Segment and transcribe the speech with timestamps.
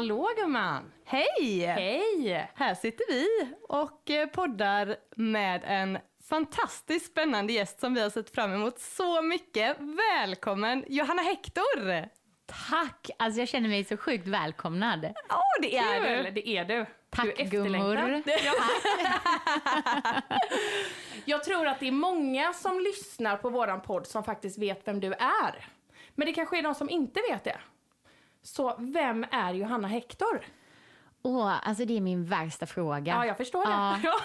[0.00, 0.92] Hallå gumman!
[1.04, 1.66] Hej!
[1.66, 2.50] Hej!
[2.54, 3.26] Här sitter vi
[3.68, 5.98] och eh, poddar med en
[6.28, 9.76] fantastiskt spännande gäst som vi har sett fram emot så mycket.
[9.78, 12.08] Välkommen Johanna Hector!
[12.70, 13.10] Tack!
[13.18, 15.04] Alltså jag känner mig så sjukt välkomnad.
[15.28, 16.30] Ja, oh, det är Kul, du.
[16.30, 16.86] det är du.
[17.10, 18.22] Tack du är gummor.
[21.24, 25.00] Jag tror att det är många som lyssnar på våran podd som faktiskt vet vem
[25.00, 25.68] du är.
[26.14, 27.60] Men det kanske är de som inte vet det.
[28.42, 30.40] Så vem är Johanna Hector?
[31.22, 33.12] Åh, alltså det är min värsta fråga.
[33.12, 34.00] Ja, jag förstår det.
[34.08, 34.20] Ja.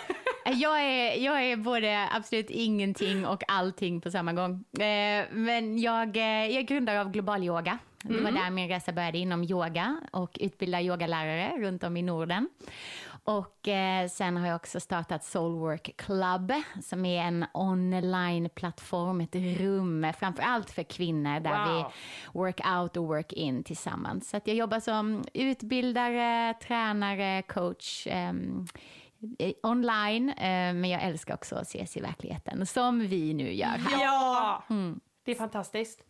[0.51, 4.63] Jag är, jag är både absolut ingenting och allting på samma gång.
[4.79, 7.77] Eh, Men jag, eh, jag är grundare av Global Yoga.
[8.03, 12.49] Det var där min resa började inom yoga och utbildar yogalärare runt om i Norden.
[13.27, 20.07] Och eh, sen har jag också startat Soulwork Club som är en online-plattform, ett rum,
[20.19, 21.75] framför allt för kvinnor där Wow.
[22.33, 24.29] vi work out och work in tillsammans.
[24.29, 28.33] Så att jag jobbar som utbildare, tränare, coach eh,
[29.63, 34.03] online, eh, men jag älskar också att ses i verkligheten, som vi nu gör här.
[34.03, 34.63] Ja!
[35.23, 36.03] Det är fantastiskt.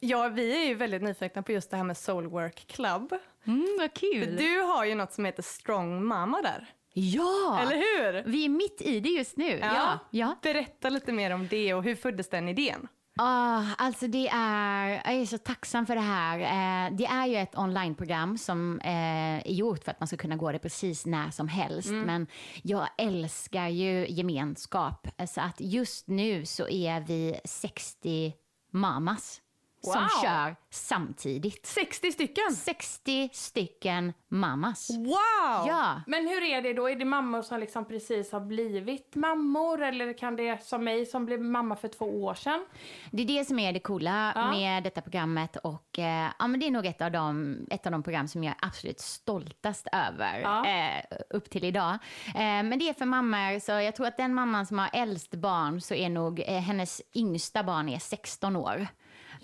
[0.00, 3.14] Ja, vi är ju väldigt nyfikna på just det här med Soulwork Club.
[3.46, 4.36] Mm, vad För kul!
[4.36, 6.68] du har ju något som heter Strong Mama där.
[6.92, 7.58] Ja!
[7.62, 8.30] Eller hur?
[8.30, 9.58] Vi är mitt i det just nu.
[9.62, 9.98] Ja.
[10.10, 10.38] ja.
[10.42, 12.88] Berätta lite mer om det och hur föddes den idén?
[13.16, 16.38] Ah, alltså det är, jag är så tacksam för det här.
[16.38, 20.36] Eh, det är ju ett onlineprogram som eh, är gjort för att man ska kunna
[20.36, 21.90] gå det precis när som helst.
[21.90, 22.26] Men
[22.62, 25.08] jag älskar ju gemenskap.
[25.28, 28.32] Så att just nu så är vi 60
[28.70, 29.40] mamas
[29.84, 30.08] som Wow.
[30.22, 31.66] kör samtidigt.
[31.66, 32.52] 60 stycken!
[32.56, 34.90] 60 stycken mamas.
[34.90, 35.66] Wow!
[35.68, 36.00] Ja.
[36.06, 36.88] Men hur är det då?
[36.88, 39.82] Är det mammor som liksom precis har blivit mammor?
[39.82, 42.66] Eller kan det som mig som blev mamma för två år sedan?
[43.10, 44.50] Det är det som är det coola Ja.
[44.50, 47.92] med detta programmet och eh, ja, men det är nog ett av, de, ett av
[47.92, 50.66] de program som jag är absolut stoltast över Ja.
[50.66, 51.92] eh, upp till idag.
[52.26, 55.34] Eh, men det är för mammor, så jag tror att den mamman som har äldst
[55.34, 58.86] barn så är nog eh, hennes yngsta barn är 16 år.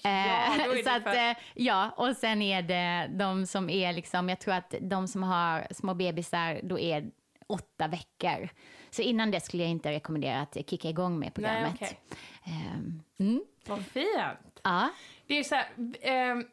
[0.03, 3.93] Ja, då är så att, för- eh, ja, och sen är det de som är
[3.93, 7.11] liksom, jag tror att de som har små bebisar, då är
[7.47, 8.49] åtta veckor.
[8.91, 11.73] Så innan det skulle jag inte rekommendera att kicka igång med programmet.
[11.75, 11.99] okej.
[12.45, 13.43] Ehm, mm.
[13.67, 14.61] Vad fint!
[14.63, 14.89] Ja.
[15.27, 15.67] Det är så här,
[16.01, 16.45] ehm,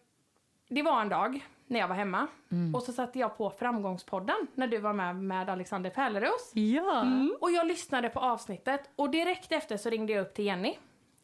[0.69, 2.75] det var en dag när jag var hemma Mm.
[2.75, 6.52] och så satte jag på Framgångspodden när du var med med Alexander Pärleros.
[6.53, 7.06] Ja.
[7.41, 10.75] Och jag lyssnade på avsnittet och direkt efter så ringde jag upp till Jenny.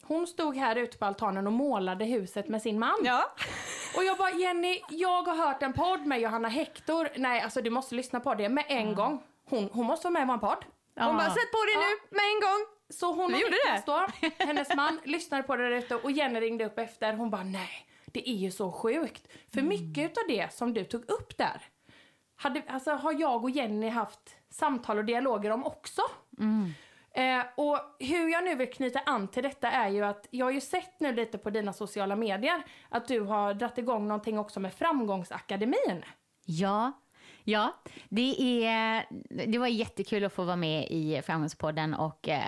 [0.06, 2.96] Hon stod här ute på altanen och målade huset med sin man.
[3.04, 3.34] Ja.
[3.96, 7.08] Och jag bara, Jenny, jag har hört en podd med Johanna Hector.
[7.16, 9.22] Nej, alltså du måste lyssna på det med en gång.
[9.44, 10.64] Hon, hon måste vara med i vår podd.
[10.96, 12.66] Hon bara, sätt på dig nu med en gång!
[12.90, 14.06] Så hon Vi och gjorde Niklas då,
[14.44, 17.12] hennes man, lyssnade på det ute och Jenny ringde upp efter.
[17.12, 19.28] Hon bara, nej, det är ju så sjukt.
[19.54, 21.62] För mycket utav det som du tog upp där,
[22.36, 26.02] hade, alltså, har jag och Jenny haft samtal och dialoger om också.
[27.14, 30.50] Eh, och hur jag nu vill knyta an till detta är ju att jag har
[30.50, 34.60] ju sett nu lite på dina sociala medier att du har dratt igång någonting också
[34.60, 36.04] med Framgångsakademin.
[36.46, 36.92] Ja,
[37.44, 37.74] ja.
[38.08, 39.06] Det, är,
[39.46, 42.42] det var jättekul att få vara med i Framgångspodden och eh,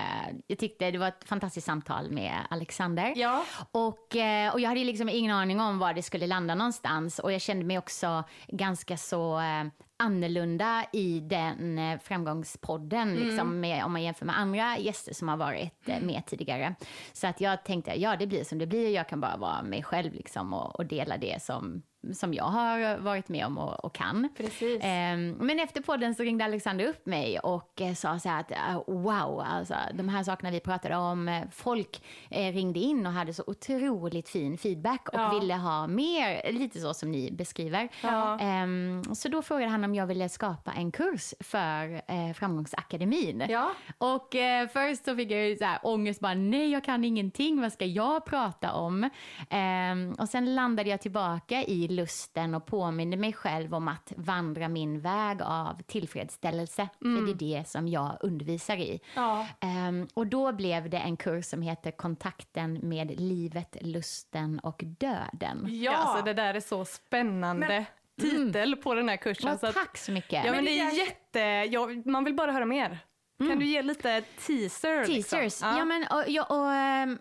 [0.46, 3.12] jag tyckte det var ett fantastiskt samtal med Alexander.
[3.16, 3.44] Ja.
[3.70, 7.32] Och, eh, och jag hade liksom ingen aning om var det skulle landa någonstans och
[7.32, 9.64] jag kände mig också ganska så eh,
[9.96, 15.36] annorlunda i den eh, framgångspodden, liksom med, om man jämför med andra gäster som har
[15.36, 16.74] varit eh, med tidigare.
[17.12, 19.82] Så att jag tänkte, ja det blir som det blir, jag kan bara vara mig
[19.82, 21.82] själv liksom, och, och dela det som,
[22.14, 24.28] som jag har varit med om och, och kan.
[24.36, 24.80] Precis.
[24.82, 28.50] Ehm, men efter podden så ringde Alexander upp mig och eh, sa så här att
[28.50, 33.32] eh, wow, alltså, de här sakerna vi pratade om, eh, folk ringde in och hade
[33.34, 35.38] så otroligt fin feedback och Ja.
[35.40, 37.88] ville ha mer, lite så som ni beskriver.
[38.02, 38.38] Ja.
[38.40, 42.02] Ehm, så då frågade han om jag ville skapa en kurs för
[42.34, 43.44] Framgångsakademin.
[43.48, 43.70] Ja.
[43.98, 44.34] Och
[44.72, 48.24] först så fick jag så här ångest, bara nej jag kan ingenting, vad ska jag
[48.24, 49.10] prata om?
[49.50, 54.68] Ehm, och sen landade jag tillbaka i lusten och påminde mig själv om att vandra
[54.68, 56.88] min väg av tillfredsställelse.
[57.00, 59.00] För det är det som jag undervisar i.
[59.14, 59.46] Ja.
[59.60, 65.66] Ehm, och då blev det en kurs som heter Kontakten med livet, lusten och döden.
[65.68, 65.92] Ja.
[65.92, 67.84] Ja, alltså det där är så spännande Men-
[68.20, 69.50] titel på den här kursen.
[69.50, 70.44] Ja, så att- tack så mycket.
[70.44, 71.38] Ja, men det är jätte...
[71.74, 72.98] Ja, man vill bara höra mer.
[73.38, 75.06] Kan du ge lite teaser?
[75.06, 75.38] liksom?
[75.38, 75.62] Teasers.
[75.62, 75.84] Ja.
[75.84, 77.18] men, och, ja, och, ehm,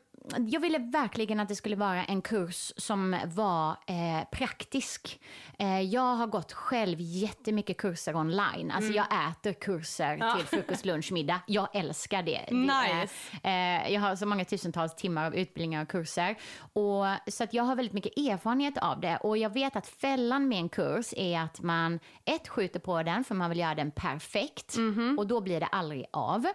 [0.48, 5.19] jag ville verkligen att det skulle vara en kurs som var eh, praktisk.
[5.60, 8.72] Eh, jag har gått själv jättemycket kurser online.
[8.72, 8.95] Alltså Mm.
[9.12, 11.39] jag äter kurser till frukost, lunch, middag.
[11.48, 12.45] Jag älskar det.
[12.50, 13.13] det Nice.
[13.44, 16.36] är, eh, jag har så många tusentals timmar av utbildningar och kurser.
[16.74, 19.18] Och, så att jag har väldigt mycket erfarenhet av det.
[19.18, 23.24] Och jag vet att fällan med en kurs är att man ett skjuter på den
[23.24, 24.78] för man vill göra den perfekt.
[24.78, 25.19] Mhm.
[25.19, 26.45] Och då blir det aldrig av.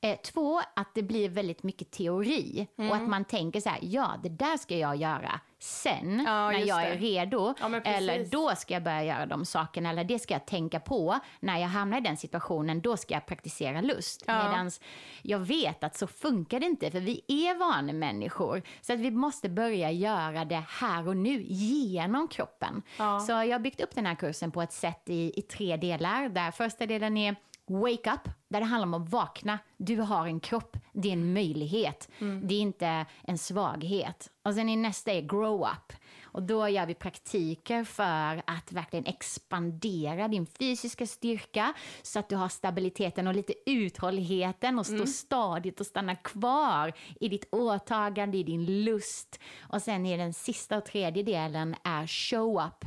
[0.00, 2.66] Eh, två, att det blir väldigt mycket teori.
[2.76, 3.02] Och Mm.
[3.02, 6.80] att man tänker så här, ja det där ska jag göra sen Ja, när jag
[6.82, 6.86] det.
[6.86, 7.54] är redo.
[7.60, 9.90] Ja, eller då ska jag börja göra de sakerna.
[9.90, 12.80] Eller det ska jag tänka på när jag hamnar i den situationen.
[12.80, 14.24] Då ska jag praktisera lust.
[14.26, 14.44] Ja.
[14.48, 14.80] Medans
[15.22, 16.90] jag vet att så funkar det inte.
[16.90, 18.62] För vi är vanemänniskor.
[18.80, 22.82] Så att vi måste börja göra det här och nu genom kroppen.
[22.98, 23.20] Ja.
[23.20, 26.28] Så jag har byggt upp den här kursen på ett sätt i, i tre delar.
[26.28, 27.36] Där första delen är
[27.66, 29.58] Wake up, där det handlar om att vakna.
[29.76, 32.08] Du har en kropp, det är en möjlighet.
[32.42, 34.30] Det är inte en svaghet.
[34.42, 35.92] Och sen i nästa är grow up.
[36.24, 41.72] Och då gör vi praktiker för att verkligen expandera din fysiska styrka
[42.02, 47.28] så att du har stabiliteten och lite uthålligheten och stå stadigt och stanna kvar i
[47.28, 49.40] ditt åtagande, i din lust.
[49.60, 52.84] Och sen är den sista och tredje delen är show up.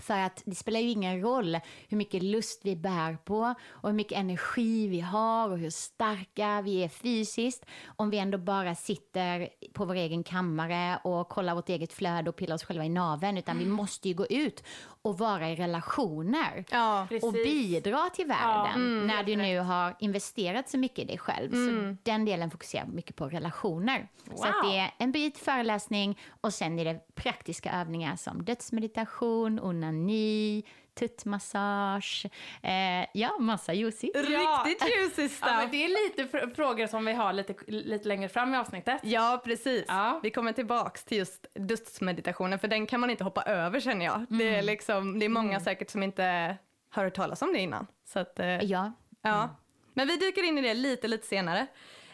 [0.00, 1.58] För att det spelar ju ingen roll
[1.88, 6.62] hur mycket lust vi bär på och hur mycket energi vi har och hur starka
[6.62, 7.64] vi är fysiskt
[7.96, 12.36] om vi ändå bara sitter på vår egen kammare och kollar vårt eget flöde och
[12.36, 13.38] pillar oss själva i naveln.
[13.38, 14.64] Utan vi måste ju gå ut
[15.02, 17.06] och vara i relationer Ja.
[17.22, 21.50] och bidra till världen mm, när du nu har investerat så mycket i dig själv.
[21.50, 24.08] Så den delen fokuserar mycket på relationer.
[24.34, 24.70] Så att Wow.
[24.72, 30.62] det är en bit föreläsning och sen är det praktiska övningar som dödsmeditation, onani,
[31.00, 32.26] tuttmassage,
[32.62, 34.06] eh, ja, massa juicy.
[34.14, 35.50] Riktigt juicy Ja, stuff.
[35.58, 39.00] men det är lite fr- frågor som vi har lite, lite längre fram i avsnittet.
[39.02, 39.84] Ja, precis.
[39.88, 40.20] Ja.
[40.22, 44.26] Vi kommer tillbaks till just dödsmeditationen, för den kan man inte hoppa över känner jag.
[44.28, 44.58] Det, Mm.
[44.58, 46.56] är liksom, det är många säkert som inte
[46.90, 47.86] har hört talas om det innan.
[48.04, 48.92] Så att, eh, Ja.
[49.22, 49.48] ja.
[49.94, 51.66] Men vi dyker in i det lite, lite senare.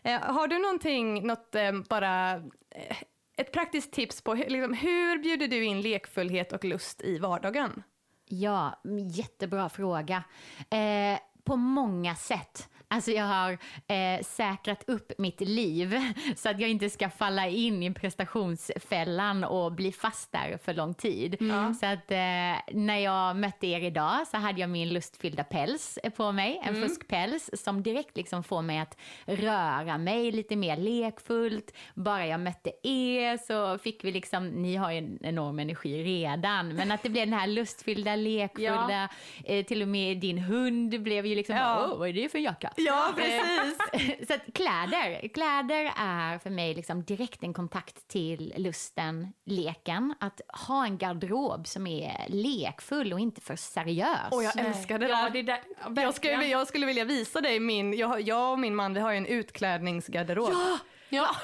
[0.03, 2.33] Eh, har du någonting, något eh, bara,
[2.71, 2.97] eh,
[3.37, 7.83] ett praktiskt tips på hur, liksom, hur bjuder du in lekfullhet och lust i vardagen?
[8.29, 8.81] Ja,
[9.11, 10.25] jättebra fråga.
[10.71, 12.69] Eh, på många sätt.
[12.89, 13.53] Alltså jag har
[13.87, 15.97] eh, säkrat upp mitt liv
[16.37, 20.95] så att jag inte ska falla in i prestationsfällan och bli fast där för lång
[20.95, 21.37] tid.
[21.81, 26.33] Så att eh, när jag mötte er idag så hade jag min lustfyllda päls på
[26.33, 31.73] mig, en fuskpäls som direkt liksom får mig att röra mig lite mer lekfullt.
[31.95, 36.75] Bara jag mötte er så fick vi liksom, ni har ju en enorm energi redan,
[36.75, 39.09] men att det blev den här lustfyllda, lekfulla,
[39.45, 41.89] eh, till och med din hund blev ju liksom, Ja.
[41.93, 42.73] åh vad är det för jacka?
[42.77, 43.79] Ja, precis.
[44.29, 50.15] så att kläder, kläder är för mig liksom direkt en kontakt till lusten, leken.
[50.21, 54.33] Att ha en garderob som är lekfull och inte för seriös.
[54.33, 55.31] Och jag älskar det ja, där.
[55.31, 55.61] Det där
[55.97, 59.01] ja, Jag skulle, jag skulle vilja visa dig min, jag, jag och min man vi
[59.01, 60.51] har ju en utklädningsgarderob.
[60.53, 60.79] Ja,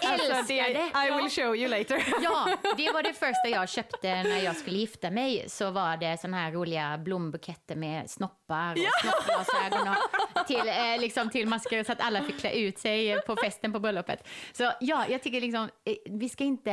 [0.03, 1.07] älskar Alltså, det, det.
[1.07, 2.05] I will show you later.
[2.23, 5.45] Ja, det var det första jag köpte när jag skulle gifta mig.
[5.49, 11.31] Så var det såna här roliga blombuketter med snoppar och snoppglasögon och till, eh, liksom
[11.31, 14.29] till masker så att alla fick klä ut sig på festen på bröllopet.
[14.53, 16.73] Så ja, jag tycker liksom, eh, vi ska inte...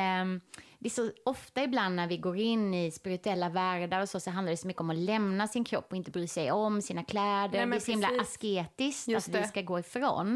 [0.79, 4.19] mm, Det är så ofta ibland när vi går in i spirituella världar och så,
[4.19, 6.81] så handlar det så mycket om att lämna sin kropp och inte bry sig om
[6.81, 7.65] sina kläder.
[7.65, 9.48] Nej, det är så himla asketiskt Just att vi det.
[9.48, 10.36] ska gå ifrån.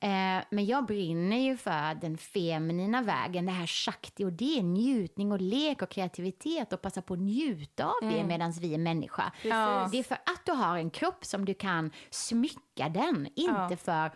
[0.00, 4.62] Eh, men jag brinner ju för den feminina vägen, det här shakti och det är
[4.62, 8.78] njutning och lek och kreativitet och passa på att njuta av det medan vi är
[8.78, 9.32] människa.
[9.42, 9.88] Ja.
[9.92, 13.76] Det är för att du har en kropp som du kan smycka den, inte Ja.
[13.76, 14.10] för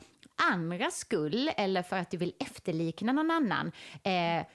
[0.52, 3.72] andras skull eller för att du vill efterlikna någon annan.
[4.02, 4.46] Eh,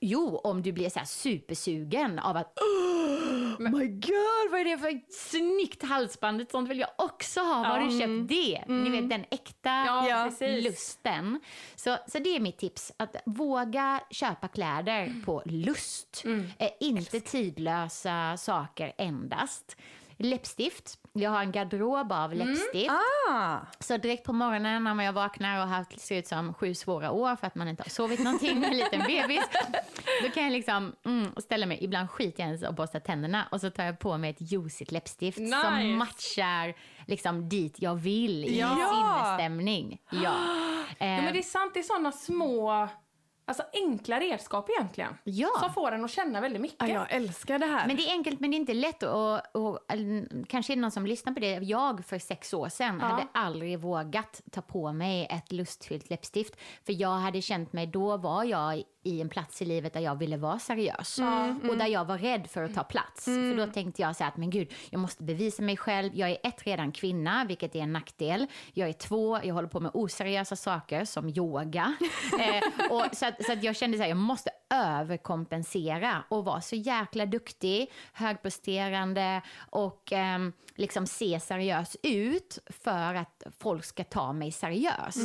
[0.00, 4.78] Jo, om du blir så här supersugen av att oh my god, vad är det
[4.78, 6.40] för snyggt halsband?
[6.40, 7.58] Ett sånt vill jag också ha.
[7.58, 8.64] Var har du köpt det?
[8.74, 9.70] Ni vet den äkta
[10.08, 11.40] Ja, lusten.
[11.76, 12.92] Så, så det är mitt tips.
[12.96, 16.24] Att våga köpa kläder på lust.
[16.58, 19.76] Eh, inte tidlösa saker endast.
[20.16, 20.98] Läppstift.
[21.18, 22.90] Jag har en garderob av läppstift.
[23.30, 27.10] Ah, Så direkt på morgonen när jag vaknar och haft ser ut som sju svåra
[27.10, 29.44] år för att man inte har sovit någonting med en liten bebis.
[30.22, 33.60] Då kan jag liksom mm, ställa mig, ibland skiter jag ens och borsta tänderna och
[33.60, 35.60] så tar jag på mig ett juicigt läppstift Nice.
[35.62, 36.74] som matchar
[37.06, 38.68] liksom dit jag vill i Ja.
[38.94, 39.98] sinnesstämning.
[40.10, 40.34] Ja.
[41.00, 42.88] Ja, men det är sant, det är sådana små,
[43.48, 45.18] alltså enkla redskap egentligen.
[45.24, 45.48] Ja.
[45.60, 46.76] Som får en att känna väldigt mycket.
[46.88, 47.86] ja, jag älskar det här.
[47.86, 49.02] Men det är enkelt men det är inte lätt.
[49.02, 51.52] Och, och, eller, kanske är det någon som lyssnar på det.
[51.54, 53.06] Jag för sex år sedan Ja.
[53.06, 56.54] hade aldrig vågat ta på mig ett lustfyllt läppstift.
[56.86, 60.14] För jag hade känt mig, då var jag i en plats i livet där jag
[60.18, 61.18] ville vara seriös.
[61.18, 63.24] Mm, Och där jag var rädd för att ta plats.
[63.24, 66.10] För då tänkte jag så här att, men gud, jag måste bevisa mig själv.
[66.14, 68.46] Jag är ett, redan kvinna, vilket är en nackdel.
[68.72, 71.96] Jag är två, jag håller på med oseriösa saker som yoga.
[72.40, 76.60] eh, och så att, så att jag kände så här, jag måste överkompensera och vara
[76.60, 84.32] så jäkla duktig, högpresterande och ehm, liksom se seriös ut för att folk ska ta
[84.32, 85.18] mig seriöst.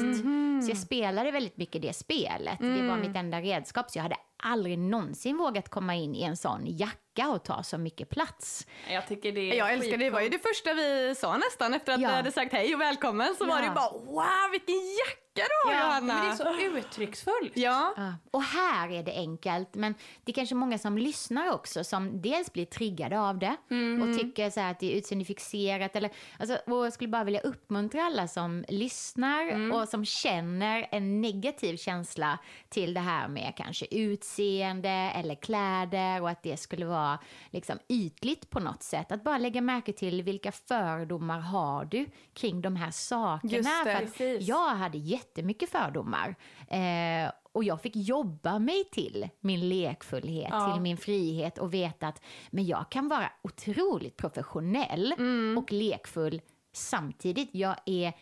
[0.63, 2.59] Så jag spelade väldigt mycket det spelet.
[2.59, 3.91] Det var mitt enda redskap.
[3.91, 7.77] Så jag hade aldrig någonsin vågat komma in i en sån jacka och ta så
[7.77, 8.67] mycket plats.
[8.89, 10.03] Jag tycker det är Jag älskar det.
[10.05, 12.09] Det var ju det första vi sa nästan efter att Ja.
[12.09, 13.35] vi hade sagt hej och välkommen.
[13.37, 13.73] Så var det Ja.
[13.73, 16.13] bara wow vilken jacka du har Ja, Johanna.
[16.13, 17.51] Men det är så uttrycksfullt.
[17.53, 17.93] Ja.
[17.97, 18.13] Ja.
[18.31, 22.53] Och här är det enkelt, men det är kanske många som lyssnar också som dels
[22.53, 23.55] blir triggade av det
[24.03, 25.95] och tycker så här att det är utseendefixerat.
[25.95, 31.21] Eller, alltså, och jag skulle bara vilja uppmuntra alla som lyssnar och som känner en
[31.21, 32.37] negativ känsla
[32.69, 38.49] till det här med kanske utseende eller kläder och att det skulle vara liksom ytligt
[38.49, 39.11] på något sätt.
[39.11, 43.53] Att bara lägga märke till vilka fördomar har du kring de här sakerna.
[43.53, 46.35] Just det, För jag hade jättemycket fördomar.
[46.67, 50.73] Eh, och jag fick jobba mig till min lekfullhet, Ja.
[50.73, 55.13] till min frihet och veta att men jag kan vara otroligt professionell
[55.57, 56.41] och lekfull
[56.73, 57.49] samtidigt.
[57.51, 58.13] Jag är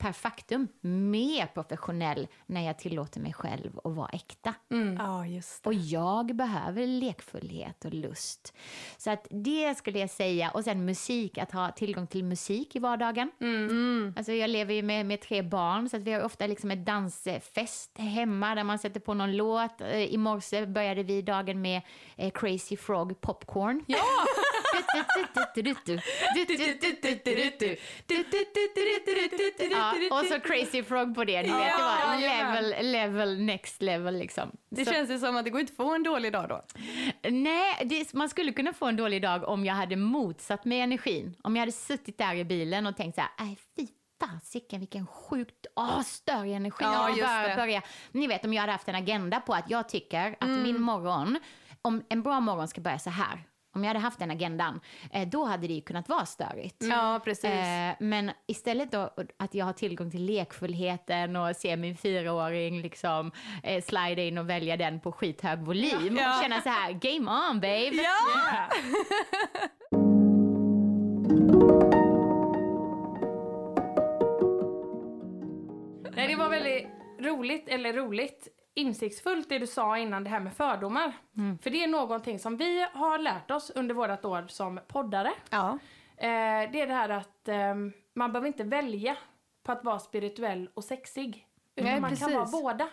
[0.00, 4.54] per faktum mer professionell när jag tillåter mig själv att vara äkta.
[4.98, 5.68] ja, just det.
[5.68, 8.54] Och jag behöver lekfullhet och lust.
[8.98, 10.50] Så att det skulle jag säga.
[10.50, 13.30] Och sen musik, att ha tillgång till musik i vardagen.
[14.16, 16.86] Alltså jag lever ju med, med tre barn så att vi har ofta liksom ett
[16.86, 19.80] dansfest hemma där man sätter på någon låt.
[19.80, 21.82] Eh, I morse började vi dagen med
[22.16, 23.84] eh, Crazy Frog Popcorn.
[23.86, 23.98] Ja!
[29.70, 31.42] ja, och så Crazy Frog på det.
[31.42, 34.50] Ni vet, det var level, level, next level liksom.
[34.70, 36.62] Det Så- känns ju som att det går inte att få en dålig dag då.
[37.30, 41.36] Nej, det, man skulle kunna få en dålig dag om jag hade motsatt mig energin.
[41.42, 43.86] Om jag hade suttit där i bilen och tänkt så här, nej fy
[44.20, 46.84] fasiken vilken sjukt oh, störig energi.
[46.84, 47.54] Ja, just det.
[47.56, 50.80] Börja, ni vet om jag hade haft en agenda på att jag tycker att min
[50.82, 51.38] morgon,
[51.82, 53.44] om en bra morgon ska börja så här.
[53.72, 54.80] Om jag hade haft den agendan,
[55.12, 56.76] eh, då hade det ju kunnat vara störigt.
[56.78, 57.44] Ja, precis.
[57.44, 63.32] Eh, men istället då att jag har tillgång till lekfullheten och ser min fyraåring liksom
[63.62, 66.36] eh, slida in och välja den på skithög volym Ja.
[66.36, 67.90] och känna så här, game on babe.
[67.92, 68.68] Ja!
[76.16, 76.86] Nej, det var väldigt
[77.20, 78.48] roligt, eller roligt,
[78.80, 81.12] insiktsfullt det du sa innan det här med fördomar.
[81.62, 85.32] För det är någonting som vi har lärt oss under vårt år som poddare.
[85.50, 85.78] Ja.
[86.16, 87.74] Eh, det är det här att eh,
[88.14, 89.16] man behöver inte välja
[89.62, 91.46] på att vara spirituell och sexig.
[91.76, 92.26] Utan Nej, man precis.
[92.26, 92.88] kan vara båda.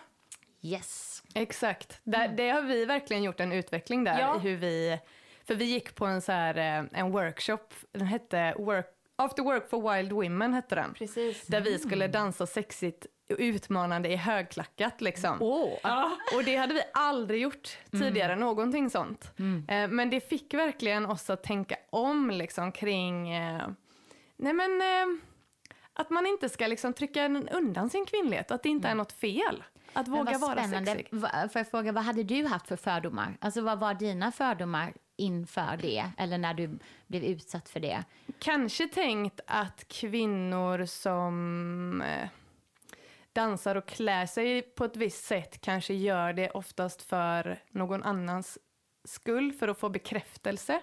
[0.62, 1.22] Yes.
[1.34, 2.00] Exakt.
[2.04, 4.20] Där, det har vi verkligen gjort en utveckling där.
[4.20, 4.36] Ja.
[4.36, 4.98] i Hur vi,
[5.44, 9.70] för vi gick på en, så här, eh, en workshop, den hette work, After Work
[9.70, 10.94] for Wild Women hette den.
[10.94, 11.46] Precis.
[11.46, 15.36] Där vi skulle dansa sexigt utmanande i högklackat liksom.
[15.82, 16.16] Ja.
[16.36, 19.32] Och det hade vi aldrig gjort tidigare, någonting sånt.
[19.68, 23.68] Eh, men det fick verkligen oss att tänka om liksom kring, eh,
[24.36, 25.18] nej men, eh,
[25.92, 29.64] att man inte ska liksom trycka undan sin kvinnlighet, att det inte är något fel.
[29.92, 30.92] Att våga vara spännande.
[30.92, 31.20] sexig.
[31.20, 33.36] Får jag fråga, vad hade du haft för fördomar?
[33.40, 36.10] Alltså vad var dina fördomar inför det?
[36.18, 38.04] Eller när du blev utsatt för det?
[38.38, 42.02] Kanske tänkt att kvinnor som
[43.38, 48.58] dansar och klär sig på ett visst sätt kanske gör det oftast för någon annans
[49.04, 50.80] skull, för att få bekräftelse.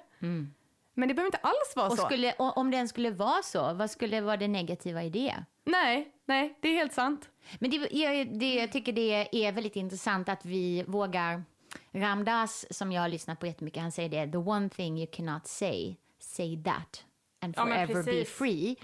[0.93, 2.05] Men det behöver inte alls vara Och så.
[2.05, 5.35] skulle, om den skulle vara så, vad skulle vara det negativa i det?
[5.63, 7.29] Nej, nej, det är helt sant.
[7.59, 11.43] Men det, jag, det, jag tycker det är väldigt intressant att vi vågar...
[11.91, 14.31] Ramdas, som jag har lyssnat på jättemycket, han säger det.
[14.31, 17.03] The one thing you cannot say, say that.
[17.41, 18.29] And Ja, forever be precis.
[18.29, 18.75] free.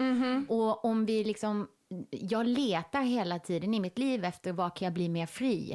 [0.48, 1.68] Och om vi liksom...
[2.10, 5.74] Jag letar hela tiden i mitt liv efter vad kan jag bli mer fri.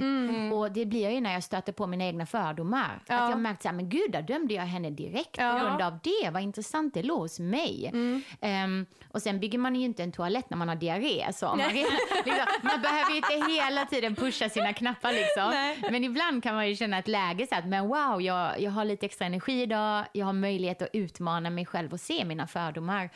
[0.54, 3.04] Och det blir jag ju när jag stöter på mina egna fördomar.
[3.08, 3.16] Ja.
[3.20, 5.52] Att jag märkt så här, men gud, där dömde jag henne direkt Ja.
[5.60, 6.30] på grund av det.
[6.30, 7.92] Vad intressant, det låg hos mig.
[8.42, 11.34] Ehm, och sen bygger man ju inte en toalett när man har diarré.
[11.34, 11.98] Så man, liksom,
[12.62, 15.50] man behöver ju inte hela tiden pusha sina knappar liksom.
[15.52, 15.78] Nej.
[15.92, 18.86] Men ibland kan man ju känna ett läge så att, men wow, jag, jag har
[18.86, 20.06] lite extra energi idag.
[20.14, 23.10] Jag har möjlighet att utmana mig själv och se mina fördomar.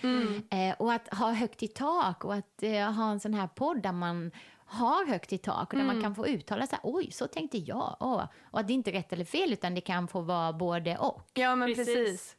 [0.52, 3.82] Eh, och att ha högt i tak och att eh, ha en sån här podd
[3.84, 4.32] där man
[4.66, 7.98] har högt i tak och där man kan få uttala sig, oj, så tänkte jag.
[8.00, 8.24] Åh.
[8.52, 11.30] Och att det inte är rätt eller fel, utan det kan få vara både och.
[11.34, 11.86] Ja, men Precis.
[11.96, 12.36] precis.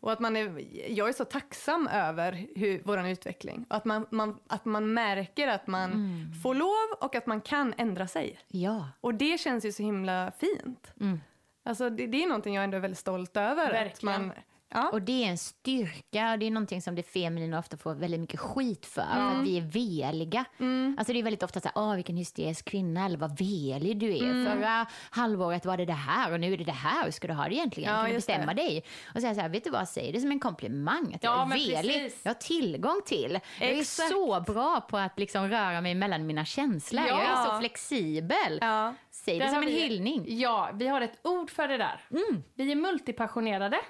[0.00, 3.66] Och att man är, jag är så tacksam över hur, vår utveckling.
[3.70, 6.32] Och att man, man, att man märker att man Mm.
[6.42, 8.38] får lov och att man kan ändra sig.
[8.48, 8.88] Ja.
[9.00, 10.92] Och det känns ju så himla fint.
[11.00, 11.20] Mm.
[11.62, 13.66] Alltså det, det är någonting jag ändå är väldigt stolt över.
[13.66, 14.26] Att Verkligen.
[14.26, 14.32] man,
[14.70, 14.88] ja.
[14.92, 18.20] Och det är en styrka och det är någonting som det feminina ofta får väldigt
[18.20, 19.00] mycket skit för.
[19.02, 20.44] För att vi är veliga.
[20.98, 24.16] Alltså det är väldigt ofta så här, åh vilken hysterisk kvinna eller vad velig du
[24.16, 24.50] är.
[24.50, 27.04] Förra halvåret var det det här och nu är det det här.
[27.04, 27.90] Hur ska du ha det egentligen?
[27.90, 28.32] Ja, kan du just det.
[28.32, 28.84] bestämma dig?
[29.14, 31.14] Och säga så här, vet du vad, säg det som en komplimang.
[31.14, 31.94] Att Ja, jag är velig.
[32.02, 32.20] precis.
[32.22, 33.38] Jag har tillgång till.
[33.60, 37.04] Jag är så bra på att liksom röra mig mellan mina känslor.
[37.06, 37.44] Jag är Ja.
[37.52, 38.58] så flexibel.
[38.60, 38.94] Ja.
[39.10, 40.24] Säg det Där som en vi- hyllning.
[40.40, 42.00] Ja, vi har ett ord för det där.
[42.54, 43.80] Vi är multipassionerade.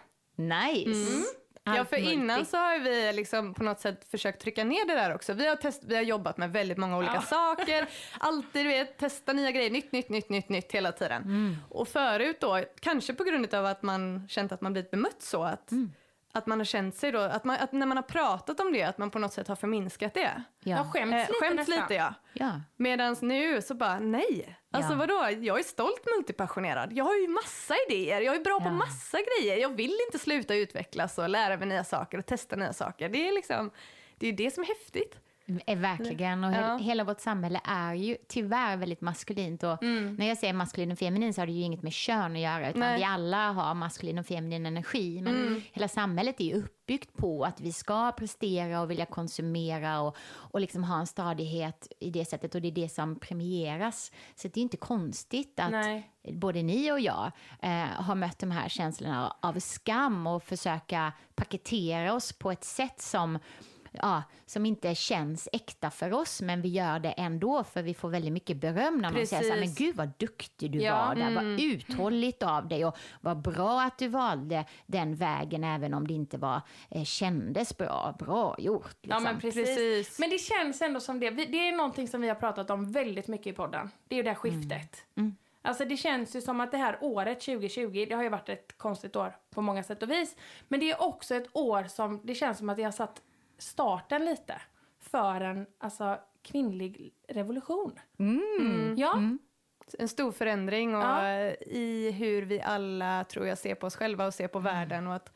[0.48, 1.24] Nice.
[1.64, 4.94] Ja, Allt för innan så har vi liksom på något sätt försökt trycka ner det
[4.94, 5.32] där också.
[5.32, 7.86] Vi har, test, vi har jobbat med väldigt många olika saker.
[8.18, 11.22] Alltid vet, testa nya grejer, nytt, nytt, nytt, nytt, nytt hela tiden.
[11.22, 11.56] Mm.
[11.68, 15.42] Och förut då, kanske på grund av att man känt att man blivit bemött så,
[15.42, 15.92] att, Mm.
[16.32, 18.82] att man har känt sig då, att, man, att när man har pratat om det,
[18.82, 20.42] att man på något sätt har förminskat det.
[20.60, 20.84] Jag Ja.
[20.92, 21.76] skäms Eh, lite skäms nästan.
[21.82, 22.14] lite ja.
[22.32, 22.60] ja.
[22.76, 24.56] Medan nu så bara nej.
[24.72, 24.96] Alltså Ja.
[24.96, 26.92] vadå, jag är stolt multipassionerad.
[26.92, 28.70] Jag har ju massa idéer, jag är bra på Ja.
[28.72, 29.56] massa grejer.
[29.56, 33.08] Jag vill inte sluta utvecklas och lära mig nya saker och testa nya saker.
[33.08, 33.70] Det är liksom,
[34.18, 35.16] det är det som är häftigt.
[35.66, 36.44] Eh, Verkligen.
[36.44, 36.76] Och Ja.
[36.76, 39.62] hela vårt samhälle är ju tyvärr väldigt maskulint.
[39.62, 42.38] Och När jag säger maskulin och feminin så har det ju inget med kön att
[42.42, 42.68] göra.
[42.70, 42.98] Utan Nej.
[42.98, 45.20] vi alla har maskulin och feminin energi.
[45.22, 50.16] Men hela samhället är ju uppbyggt på att vi ska prestera och vilja konsumera och,
[50.32, 52.54] och liksom ha en stadighet i det sättet.
[52.54, 54.12] Och det är det som premieras.
[54.34, 56.10] Så det är inte konstigt att Nej.
[56.32, 62.14] både ni och jag eh, har mött de här känslorna av skam och försöka paketera
[62.14, 63.38] oss på ett sätt som
[63.92, 68.08] Ja, som inte känns äkta för oss, men vi gör det ändå för vi får
[68.08, 69.78] väldigt mycket beröm när någon säger så här, men Precis.
[69.78, 73.98] gud vad duktig du Ja, var där, vad uthålligt av dig och vad bra att
[73.98, 78.96] du valde den vägen även om det inte var, eh, kändes bra, bra gjort.
[79.02, 79.24] Liksom.
[79.24, 79.66] Ja, men precis.
[79.66, 80.18] Precis.
[80.18, 81.30] Men det känns ändå som det.
[81.30, 83.90] Det är någonting som vi har pratat om väldigt mycket i podden.
[84.08, 85.04] Det är ju det här skiftet.
[85.62, 88.78] Alltså det känns ju som att det här året 2020, det har ju varit ett
[88.78, 90.36] konstigt år på många sätt och vis.
[90.68, 93.22] Men det är också ett år som det känns som att det har satt
[93.60, 94.62] starten lite
[95.00, 97.98] för en alltså, kvinnlig revolution.
[98.18, 98.94] Mm.
[98.98, 99.22] Ja,
[99.98, 101.32] En stor förändring och Ja.
[101.60, 105.14] i hur vi alla tror jag ser på oss själva och ser på världen och
[105.14, 105.32] att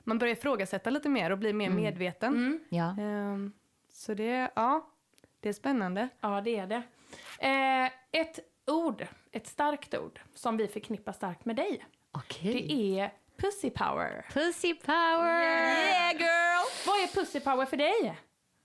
[0.00, 2.64] man börjar ifrågasätta lite mer och bli mer medveten.
[2.68, 2.96] Ja.
[3.00, 3.52] Ehm,
[3.88, 4.90] så det, ja,
[5.40, 6.08] det är spännande.
[6.20, 6.82] ja det är det.
[7.38, 11.84] Eh, ett ord, ett starkt ord som vi förknippar starkt med dig.
[12.12, 12.52] Okej.
[12.52, 14.24] Det är pussy power.
[14.32, 15.42] Pussy power!
[15.42, 16.64] Yeah girl!
[16.86, 18.18] Vad är pussy power för dig?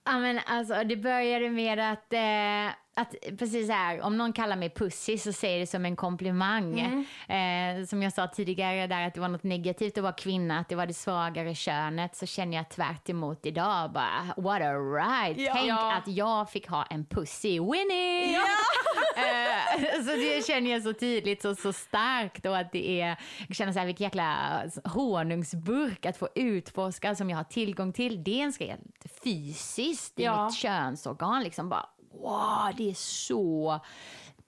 [0.06, 4.70] Ja, men alltså, det började med att, eh, att precis här, om någon kallar mig
[4.70, 6.80] pussy så säger det som en komplimang.
[7.28, 10.70] Eh, som jag sa tidigare där att det var något negativt att vara kvinna, att
[10.70, 15.42] det var det svagare könet, så känner jag tvärt emot idag bara what a ride.
[15.42, 15.54] Ja.
[15.54, 15.94] Tänk Ja.
[15.98, 18.36] att jag fick ha en pussy winning!
[19.18, 23.56] eh, så det känner jag så tydligt, så, så starkt och att det är, jag
[23.56, 28.24] känner så här vilken jäkla honungsburk att få utforska som jag har tillgång till.
[28.24, 30.46] Dels rent fysiskt i Ja.
[30.46, 31.86] mitt könsorgan liksom bara
[32.22, 33.80] wow, det är så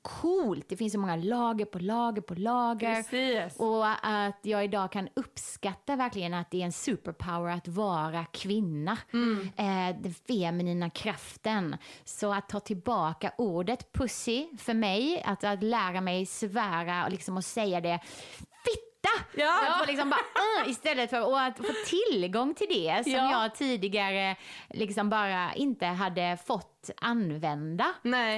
[0.02, 0.70] coolt.
[0.70, 2.96] Det finns så många lager på lager på lager.
[2.96, 3.60] Precis.
[3.60, 8.98] Och att jag idag kan uppskatta verkligen att det är en superpower att vara kvinna.
[9.58, 11.78] Eh, den feminina kraften.
[12.04, 17.38] Så att ta tillbaka ordet pussy för mig, att, att lära mig svära och liksom
[17.38, 18.00] att säga det
[18.66, 18.89] fitta!
[19.36, 19.68] Ja.
[19.72, 23.32] Att få liksom bara, uh, istället för och att få tillgång till det som Ja.
[23.44, 24.36] jag tidigare
[24.70, 27.94] liksom bara inte hade fått använda.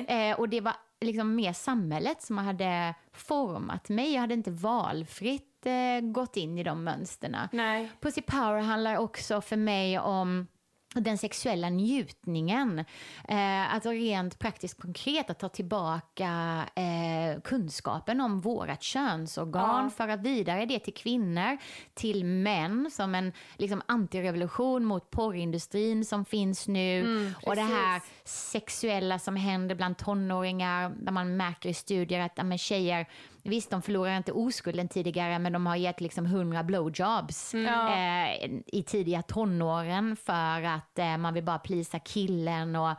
[0.07, 4.13] Eh, och det var liksom mer samhället som hade format mig.
[4.13, 7.49] Jag hade inte valfritt eh, gått in i de mönsterna.
[7.51, 7.91] Nej.
[8.01, 10.47] Pussy power handlar också för mig om
[10.93, 12.79] den sexuella njutningen.
[13.27, 16.29] Eh, alltså rent praktiskt konkret att ta tillbaka
[16.75, 19.89] eh, kunskapen om vårat könsorgan, Ja.
[19.89, 21.57] föra vidare det till kvinnor,
[21.93, 27.33] till män som en liksom, antirevolution mot porrindustrin som finns nu.
[27.45, 32.43] och det här sexuella som händer bland tonåringar där man märker i studier att ja,
[32.43, 33.05] men tjejer
[33.43, 37.95] Visst, de förlorar inte oskulden tidigare, men de har gett liksom 100 blowjobs Ja.
[37.95, 42.75] eh, i tidiga tonåren för att eh, man vill bara plisa killen.
[42.75, 42.91] Och,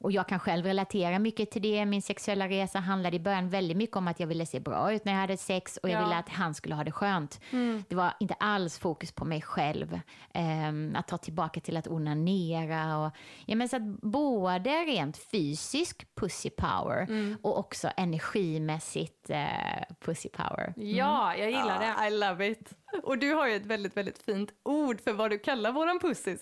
[0.00, 1.86] och jag kan själv relatera mycket till det.
[1.86, 5.04] Min sexuella resa handlade i början väldigt mycket om att jag ville se bra ut
[5.04, 6.04] när jag hade sex och jag Ja.
[6.04, 7.40] ville att han skulle ha det skönt.
[7.88, 10.00] Det var inte alls fokus på mig själv.
[10.34, 12.98] Ehm, att ta tillbaka till att onanera.
[12.98, 13.10] Och,
[13.46, 17.08] ja, men så att både rent fysisk pussy power
[17.42, 19.46] och också energimässigt eh,
[20.00, 20.72] pussy power.
[20.76, 22.06] Ja, jag gillar det.
[22.08, 22.70] I love it.
[23.02, 26.40] Och du har ju ett väldigt, väldigt fint ord för vad du kallar våran pussis.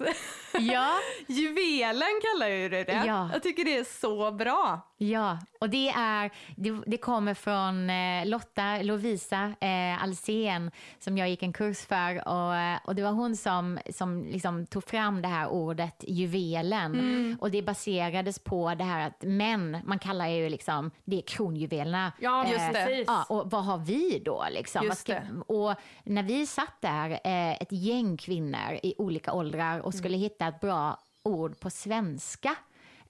[0.61, 0.95] Ja,
[1.27, 3.03] Juvelen kallar ju du det.
[3.07, 3.31] Ja.
[3.33, 4.95] Jag tycker det är så bra.
[4.97, 5.39] Ja.
[5.61, 11.43] och det, är, det, det kommer från eh, Lotta Lovisa eh, Alsen som jag gick
[11.43, 15.29] en kurs för och, eh, och det var hon som, som liksom tog fram det
[15.29, 20.91] här ordet juvelen och det baserades på det här att män, man kallar ju liksom,
[21.05, 22.13] det är kronjuvelerna.
[22.21, 23.05] Ja, Eh, just det.
[23.07, 24.45] Ja, och vad har vi då?
[24.51, 24.91] Liksom?
[24.97, 30.17] Ska, och när vi satt där, eh, ett gäng kvinnor i olika åldrar och skulle
[30.17, 32.57] hitta ett bra ord på svenska.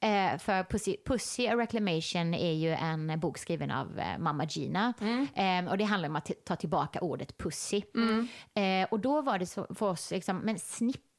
[0.07, 4.95] Eh, för Pussy, Pussy a Reclamation är ju en bok skriven av eh, mamma Gina.
[5.35, 7.83] Eh, och det handlar om att ta tillbaka ordet pussy.
[8.55, 10.59] Eh, och då var det så för oss, liksom, men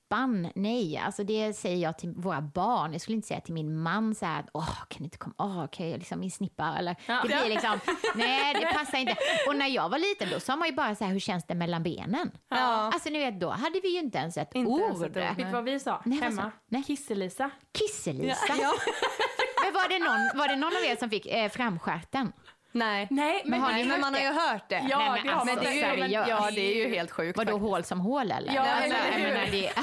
[0.07, 2.91] snippan, nej, alltså det säger jag till våra barn.
[2.91, 5.63] Jag skulle inte säga till min man så här, åh, kan du inte komma, åh,
[5.63, 7.19] okej, liksom min snippa, eller Ja.
[7.21, 7.79] det blir liksom,
[8.15, 9.15] nej, det passar inte.
[9.47, 11.55] Och när jag var liten då sa man ju bara så här, hur känns det
[11.55, 12.31] mellan benen?
[12.49, 12.57] Ja.
[12.93, 14.81] Alltså ni vet, då hade vi ju inte ens ett Inte ord.
[14.81, 16.51] ens ett ord, Vet du vad vi sa Nej, hemma?
[16.69, 16.83] nej.
[16.83, 17.49] Kisselisa.
[17.77, 18.53] Kisselisa.
[18.61, 18.73] Ja.
[19.63, 22.31] Men var det, någon, var det någon av er som fick eh, framstjärten?
[22.71, 23.07] Nej.
[23.11, 24.85] Nej, men, Men har ni men hört man har ju hört det.
[24.89, 25.45] Ja, Nej, men alltså.
[25.55, 26.29] Men det är ju, seriöst.
[26.29, 28.53] ja, det är ju helt sjukt Vadå hål som hål eller?
[28.55, 29.33] Ja, alltså, eller hur?
[29.33, 29.71] menar, det...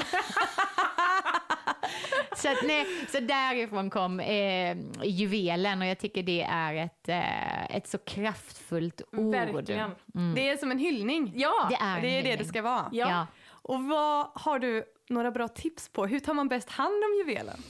[2.35, 7.75] så, att, nej, så därifrån kom eh, juvelen och jag tycker det är ett, eh,
[7.75, 9.35] ett så kraftfullt ord.
[9.35, 9.91] Verkligen.
[10.35, 11.31] Det är som en hyllning.
[11.35, 12.89] Ja, Det är Det är det det ska vara.
[12.91, 13.09] Ja.
[13.09, 13.27] Ja.
[13.49, 16.05] Och vad har du några bra tips på?
[16.05, 17.63] Hur tar man bäst hand om juvelen?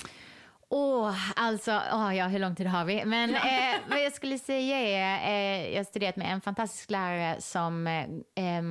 [0.70, 3.06] Åh, alltså, åh, ja, hur lång tid har vi?
[3.06, 7.42] Men eh, vad jag skulle säga är, eh, jag har studerat med en fantastisk lärare
[7.42, 8.62] som eh,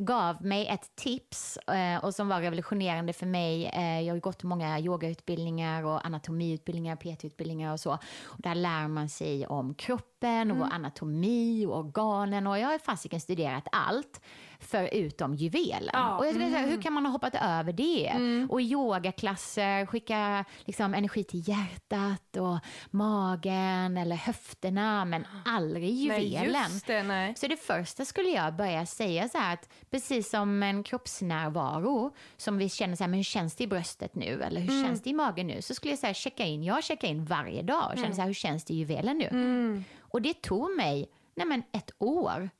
[0.00, 3.66] gav mig ett tips eh, och som var revolutionerande för mig.
[3.66, 7.92] Eh, jag har gått många yogautbildningar och anatomiutbildningar, PT-utbildningar och så.
[8.24, 12.78] Och där lär man sig om kroppen och vår anatomi och organen och jag har
[12.78, 14.20] fasiken studerat allt
[14.60, 15.90] förutom juvelen.
[15.92, 16.16] Ja.
[16.18, 18.12] Och jag skulle säga, hur kan man ha hoppat över det?
[18.50, 22.58] Och i yogaklasser skicka liksom, energi till hjärtat och
[22.90, 26.62] magen eller höfterna men aldrig Nej, juvelen.
[26.72, 27.02] just det.
[27.02, 27.34] Nej.
[27.36, 32.58] Så det första skulle jag börja säga så här att precis som en kroppsnärvaro som
[32.58, 35.10] vi känner så här, men hur känns det i bröstet nu eller hur känns det
[35.10, 35.62] i magen nu?
[35.62, 38.26] Så skulle jag säga checka in, jag checkar in varje dag och känner så här,
[38.28, 39.82] hur känns det i juvelen nu?
[40.00, 42.50] Och det tog mig, nej men ett år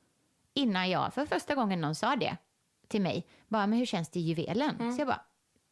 [0.57, 2.37] innan jag, för första gången någon sa det
[2.87, 4.93] till mig, bara men hur känns det i juvelen?
[4.95, 5.21] Så jag bara,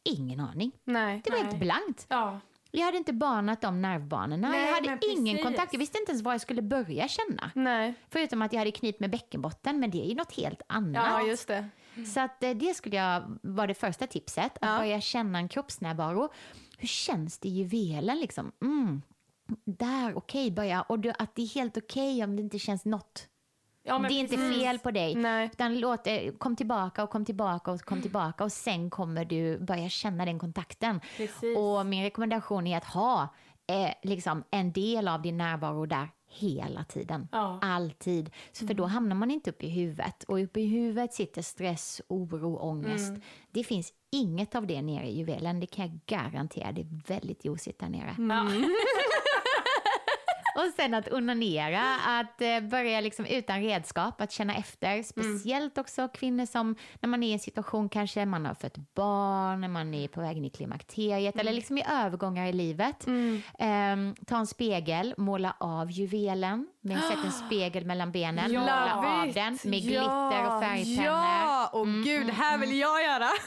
[0.03, 0.71] ingen aning.
[0.83, 1.21] Nej.
[1.23, 1.47] Det var Nej.
[1.47, 2.05] helt blankt.
[2.09, 2.39] Ja.
[2.71, 4.49] Jag hade inte banat de nervbanorna.
[4.49, 5.43] Nej, jag hade ingen precis.
[5.43, 5.73] kontakt.
[5.73, 7.51] Jag visste inte ens var jag skulle börja känna.
[7.55, 7.93] Nej.
[8.09, 11.05] Förutom att jag hade knip med bäckenbotten, men det är ju något helt annat.
[11.05, 11.69] Ja, just det.
[12.13, 14.77] Så att eh, det skulle jag vara det första tipset, att Ja.
[14.77, 16.29] börja känna en kroppsnärvaro.
[16.77, 18.51] Hur känns det i juvelen liksom?
[18.61, 19.01] Mm.
[19.65, 20.81] Där, okej, börja.
[20.81, 23.27] Och att det är helt okej om det inte känns något.
[23.87, 24.63] Ja, men det är inte precis.
[24.63, 25.15] fel på dig.
[25.15, 25.49] Nej.
[25.53, 29.59] Utan låt, eh, kom tillbaka och kom tillbaka och kom tillbaka och sen kommer du
[29.59, 31.01] börja känna den kontakten.
[31.17, 31.57] Precis.
[31.57, 33.27] Och min rekommendation är att ha
[33.67, 37.27] eh, liksom en del av din närvaro där hela tiden.
[37.31, 37.59] Ja.
[37.61, 38.29] Alltid.
[38.51, 40.23] Så för då hamnar man inte uppe i huvudet.
[40.23, 43.13] Och uppe i huvudet sitter stress, oro, ångest.
[43.51, 46.71] Det finns inget av det nere i juvelen, det kan jag garantera.
[46.71, 48.15] Det är väldigt ljusigt där nere.
[48.17, 48.47] Ja.
[50.59, 55.03] Och sen att onanera, att eh, börja liksom utan redskap, att känna efter.
[55.03, 59.61] Speciellt också kvinnor som, när man är i en situation kanske, man har fött barn,
[59.61, 63.07] när man är på väg in i klimakteriet eller liksom i övergångar i livet.
[63.59, 68.59] Ehm, ta en spegel, måla av juvelen, men sätt en spegel mellan benen, Ja.
[68.59, 71.05] måla av den med glitter och färgpennor.
[71.05, 73.27] Ja, och Mm, gud, det här vill jag göra.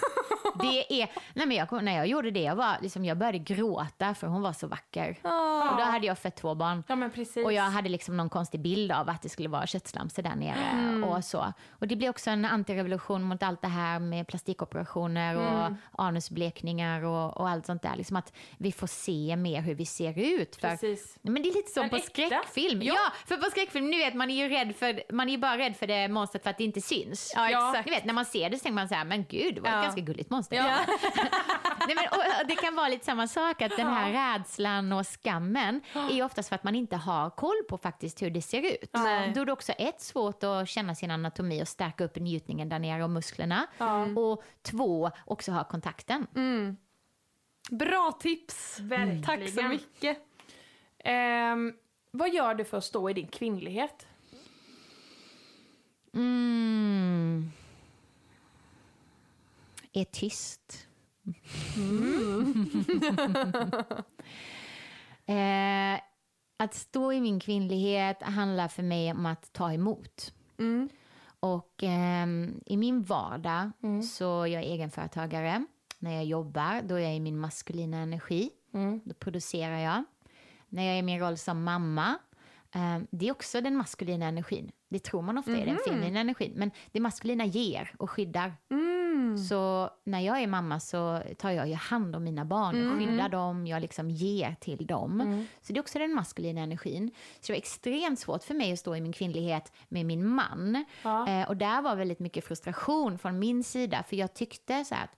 [0.60, 4.14] Det är, nej men jag, när jag gjorde det, jag, var, liksom, jag började gråta
[4.14, 5.10] för hon var så vacker.
[5.22, 6.84] Och då hade jag fött två barn.
[6.88, 7.44] ja, men precis.
[7.44, 11.06] Och jag hade liksom någon konstig bild av att det skulle vara köttslamsor där nere
[11.06, 11.52] och så.
[11.70, 15.72] Och det blir också en antirevolution mot allt det här med plastikoperationer och
[16.04, 17.96] anusblekningar och, och allt sånt där.
[17.96, 20.56] Liksom att vi får se mer hur vi ser ut.
[20.56, 21.18] För, Precis.
[21.22, 22.08] men det är lite som på äkta.
[22.10, 22.82] skräckfilm.
[22.82, 22.94] Ja.
[22.94, 23.12] Ja.
[23.28, 25.76] För på skräckfilm, ni vet man är ju rädd för, man är ju bara rädd
[25.76, 27.32] för det monstret för att det inte syns.
[27.36, 27.70] Ja, Ja.
[27.70, 27.86] exakt.
[27.88, 29.68] Ni vet, när man ser det så tänker man så här, men gud, det var
[29.68, 29.82] ett Ja.
[29.82, 30.56] ganska gulligt monster.
[30.56, 30.64] Ja.
[31.86, 35.06] Nej, men, och, och det kan vara lite samma sak, att den här rädslan och
[35.06, 38.62] skammen är ju oftast för att man inte har koll på faktiskt hur det ser
[38.62, 38.90] ut.
[38.92, 39.32] Nej.
[39.34, 42.78] Då är det också ett, svårt att känna sin anatomi och stärka upp njutningen där
[42.78, 43.66] nere och musklerna.
[44.16, 46.26] Och två, också ha kontakten.
[47.70, 48.78] Bra tips.
[48.80, 49.22] Verkligen.
[49.22, 50.18] Tack så mycket.
[51.04, 51.72] Ehm,
[52.10, 54.06] vad gör du för att stå i din kvinnlighet?
[56.14, 57.50] Mm.
[59.92, 60.86] Är tyst.
[65.26, 66.00] eh,
[66.56, 70.34] att stå i min kvinnlighet handlar för mig om att ta emot.
[70.58, 70.88] Mm.
[71.40, 73.70] Och ehm, i min vardag
[74.16, 75.66] så jag är egenföretagare.
[75.98, 78.50] När jag jobbar, då är jag i min maskulina energi.
[79.04, 80.04] Då producerar jag.
[80.68, 82.18] När jag är i min roll som mamma,
[82.72, 84.70] ehm, det är också den maskulina energin.
[84.88, 86.52] Det tror man ofta är den feminina energin.
[86.56, 88.52] Men det maskulina ger och skyddar.
[89.48, 93.28] Så när jag är mamma så tar jag ju hand om mina barn, jag skyddar
[93.28, 95.46] dem, jag liksom ger till dem.
[95.62, 97.10] Så det är också den maskulina energin.
[97.40, 100.84] Så det var extremt svårt för mig att stå i min kvinnlighet med min man.
[101.02, 101.28] Ja.
[101.28, 105.04] Eh, och där var väldigt mycket frustration från min sida, för jag tyckte så här
[105.04, 105.16] att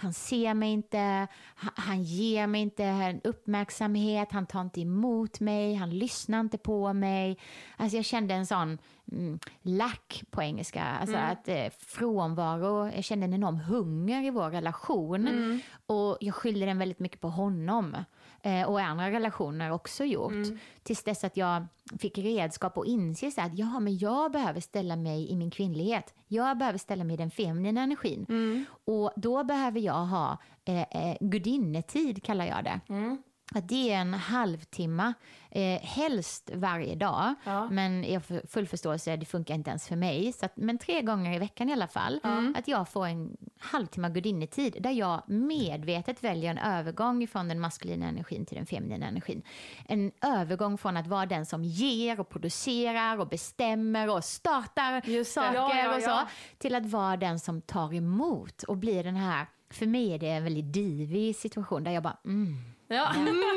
[0.00, 5.90] han ser mig inte, han, ger mig inte uppmärksamhet, han tar inte emot mig, han
[5.90, 7.38] lyssnar inte på mig.
[7.76, 8.78] Alltså jag kände en sån
[9.12, 14.50] mm, lack på engelska, alltså att eh, frånvaro, jag kände en enorm hunger i vår
[14.50, 15.28] relation.
[15.86, 17.96] Och jag skyllde den väldigt mycket på honom.
[18.42, 20.32] Eh, och i andra relationer också gjort.
[20.82, 21.66] Tills dess att jag
[21.98, 26.14] fick redskap och inse att ja, men jag behöver ställa mig i min kvinnlighet.
[26.26, 28.26] Jag behöver ställa mig i den feminina energin.
[28.84, 32.80] Och då behöver jag ha eh, eh, gudinnetid, kallar jag det.
[33.54, 35.14] Att det är en halvtimme,
[35.50, 37.34] eh, helst varje dag.
[37.44, 37.68] Ja.
[37.70, 40.32] Men jag har full förståelse, det funkar inte ens för mig.
[40.32, 42.20] Så att, men tre gånger i veckan i alla fall.
[42.56, 48.08] Att jag får en halvtimme gudinnetid där jag medvetet väljer en övergång från den maskulina
[48.08, 49.42] energin till den feminina energin.
[49.86, 55.54] En övergång från att vara den som ger och producerar och bestämmer och startar saker
[55.54, 56.20] Ja, ja, och så.
[56.58, 60.28] Till att vara den som tar emot och blir den här, för mig är det
[60.28, 62.56] en väldigt divig situation där jag bara mm,
[62.88, 63.14] Ja.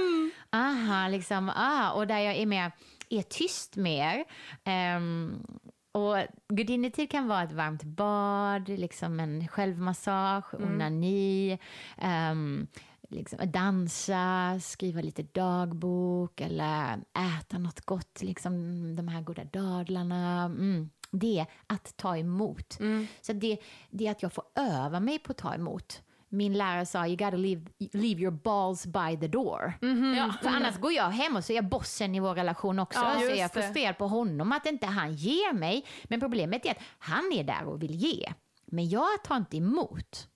[0.51, 2.71] aha, liksom, ah, och där jag är mer,
[3.09, 4.23] är tyst mer.
[4.63, 5.43] Ehm,
[5.91, 6.15] och
[6.49, 11.59] gudinnetid kan vara ett varmt bad, liksom en självmassage, onani,
[11.97, 12.67] ehm,
[13.09, 16.99] liksom dansa, skriva lite dagbok eller
[17.39, 18.53] äta något gott, liksom
[18.95, 20.43] de här goda dadlarna.
[20.43, 20.89] Mm.
[21.11, 22.77] Det att ta emot.
[23.21, 23.57] Så det,
[23.89, 26.01] det är att jag får öva mig på att ta emot.
[26.33, 29.73] Min lärare sa, you gotta leave, leave your balls by the door.
[30.17, 30.33] Ja.
[30.41, 32.99] För annars går jag hem och så är jag bossen i vår relation också.
[32.99, 35.85] Ja, så är jag frustrerad på honom att inte han ger mig.
[36.03, 38.33] Men problemet är att han är där och vill ge.
[38.65, 40.27] Men jag tar inte emot.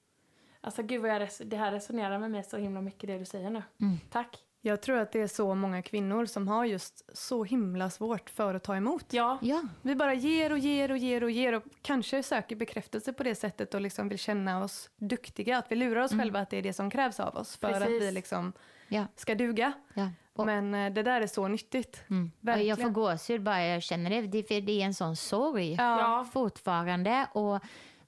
[0.62, 3.50] Alltså gud vad jag det här resonerar med mig så himla mycket det du säger
[3.50, 3.64] nu.
[4.10, 4.45] Tack.
[4.66, 8.56] Jag tror att det är så många kvinnor som har just så himla svårt för
[8.56, 9.06] att ta emot.
[9.10, 9.38] Ja.
[9.42, 13.24] Ja, Vi bara ger och ger och ger och ger och kanske söker bekräftelse på
[13.24, 15.58] det sättet och liksom vill känna oss duktiga.
[15.58, 17.78] Att vi lurar oss själva att det är det som krävs av oss för att
[17.80, 18.02] Precis.
[18.02, 18.54] vi liksom
[18.88, 19.74] ja, ska duga.
[19.94, 20.10] ja.
[20.34, 22.04] Och, Men eh, det där är så nyttigt.
[22.10, 22.32] mm.
[22.68, 24.22] jag får gåshud bara jag känner det.
[24.22, 25.74] Det, för det är en sån sorg.
[25.74, 26.28] Ja.
[26.34, 27.28] fortfarande.
[27.34, 27.60] Och,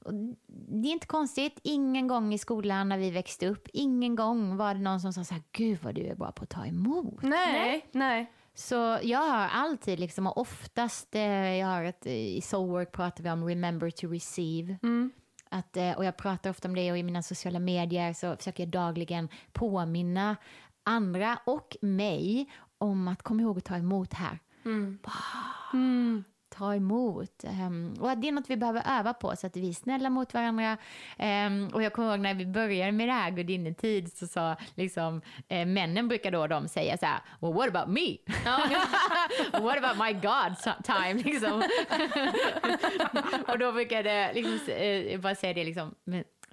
[0.08, 0.14] och
[0.48, 1.60] det är inte konstigt.
[1.64, 5.24] Ingen gång i skolan när vi växte upp, ingen gång var det någon som sa
[5.24, 7.22] så här, gud vad du är bra på att ta emot.
[7.22, 8.32] Nej, nej.
[8.54, 13.30] Så jag har alltid, liksom, och oftast, eh, jag har ett, i Soulwork pratar vi
[13.30, 14.78] om remember to receive.
[14.84, 15.12] Mm.
[15.50, 18.64] Att, eh, och jag pratar ofta om det och i mina sociala medier så försöker
[18.64, 20.36] jag dagligen påminna
[20.84, 24.40] andra och mig om att komma ihåg att ta emot här.
[24.66, 26.24] Mm.
[26.58, 27.44] Ta emot.
[27.44, 30.10] Ehm, och att det är något vi behöver öva på så att vi är snälla
[30.10, 30.78] mot varandra.
[31.18, 35.22] Ehm, och jag kommer ihåg när vi började med det här gudinnetid så sa liksom
[35.48, 38.18] eh, männen brukar då de säga så här, well what about me?
[39.62, 41.64] what about my God time liksom.
[43.48, 45.96] och då brukar det liksom, eh, bara säga det liksom,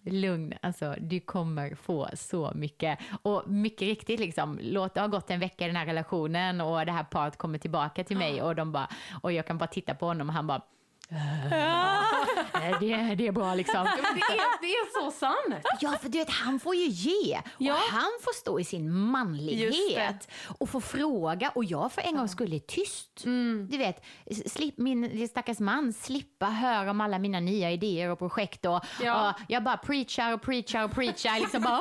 [0.04, 2.98] lugn, alltså du kommer få så mycket.
[3.22, 6.86] Och mycket riktigt, liksom, låt det ha gått en vecka i den här relationen och
[6.86, 8.88] det här paret kommer tillbaka till mig och de bara,
[9.22, 10.62] och jag kan bara titta på honom och han bara,
[11.10, 13.82] "Eh, det, det är bra liksom.
[13.84, 15.64] Men det, är, det är så sant.
[15.80, 17.40] Ja, för du vet, han får ju ge.
[17.58, 17.72] Ja.
[17.74, 21.50] Och han får stå i sin manlighet och få fråga.
[21.54, 23.10] Och jag för en gång skulle tyst.
[23.68, 24.04] Du vet,
[24.46, 28.64] slip, min stackars man slippa höra om alla mina nya idéer och projekt.
[28.66, 29.30] Och, Ja.
[29.30, 31.40] och jag bara preachar och preachar och preachar.
[31.40, 31.80] Liksom bara,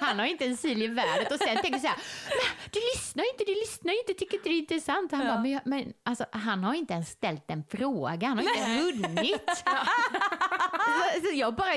[0.00, 1.26] Han har inte en sil i världen.
[1.32, 1.96] Och sen tänker jag så här,
[2.28, 5.12] "Men du lyssnar inte, du lyssnar inte, tycker inte det är intressant.
[5.12, 8.44] Han bara, men, jag- men alltså, han har inte ens ställt en fråga, han har
[8.44, 9.42] inte hunnit.
[11.14, 11.72] Så, så jag bara,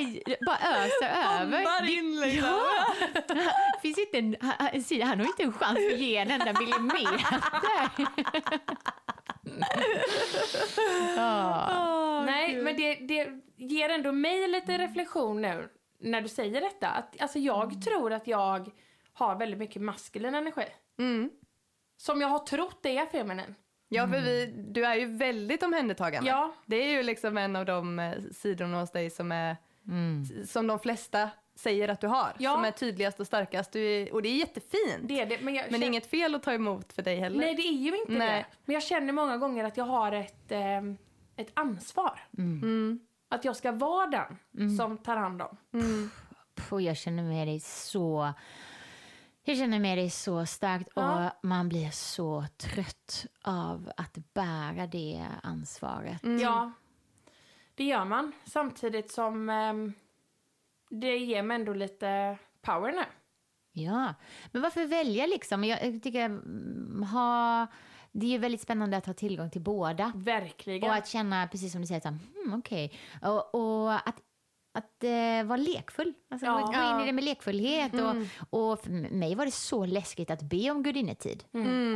[0.46, 1.90] bara öser över.
[1.90, 2.50] In liksom.
[2.50, 2.86] Ja.
[3.82, 7.42] Finns inte en, han, han- han har inte en chans att ge en enda millimeter.
[11.16, 12.24] ja.
[12.26, 15.70] Nej, men det, det ger ändå mig lite reflektion nu
[16.02, 16.88] när du säger detta.
[16.88, 18.72] Att, alltså jag tror att jag
[19.14, 20.66] har väldigt mycket maskulin energi.
[21.00, 21.30] Mm.
[21.98, 23.56] Som jag har trott är feminin.
[23.90, 26.30] Ja, för vi, du är ju väldigt omhändertagande.
[26.30, 26.54] Ja.
[26.66, 29.56] Det är ju liksom en av de eh, sidorna hos dig som är
[30.46, 32.36] som de flesta säger att du har.
[32.40, 32.54] Ja.
[32.56, 33.72] Som är tydligast och starkast.
[33.72, 35.00] Du är, och det är jättefint.
[35.02, 35.38] Det är det.
[35.42, 37.38] Men, jag Men det känner- är inget fel att ta emot för dig heller.
[37.40, 38.30] Nej, det är ju inte Nej.
[38.52, 38.58] det.
[38.66, 40.52] Men jag känner många gånger att jag har ett...
[40.52, 40.98] ehm,
[41.36, 42.20] ett ansvar.
[42.38, 43.00] Mm.
[43.32, 44.38] Att jag ska vara den
[44.78, 45.58] som tar hand om.
[46.56, 48.34] Puh, jag känner med dig så...
[49.44, 51.26] Jag känner med dig så starkt Ja.
[51.26, 56.22] och man blir så trött av att bära det ansvaret.
[56.42, 56.72] Ja,
[57.76, 58.32] det gör man.
[58.46, 59.94] Samtidigt som ehm,
[60.90, 63.04] det ger mig ändå lite power nu.
[63.72, 64.14] Ja,
[64.52, 65.64] men varför välja liksom?
[65.64, 67.68] Jag jag tycker mm, ha...
[68.12, 70.12] Det är ju väldigt spännande att ha tillgång till båda.
[70.16, 70.90] Verkligen.
[70.90, 72.92] Och att känna, precis som du säger, så här, hmm, okej.
[73.22, 74.16] Och, och att,
[74.74, 76.14] att eh, vara lekfull.
[76.32, 76.60] Alltså Ja.
[76.60, 77.92] gå, in i det med lekfullhet.
[77.94, 78.16] Och,
[78.72, 81.44] och för mig var det så läskigt att be om gudinnetid.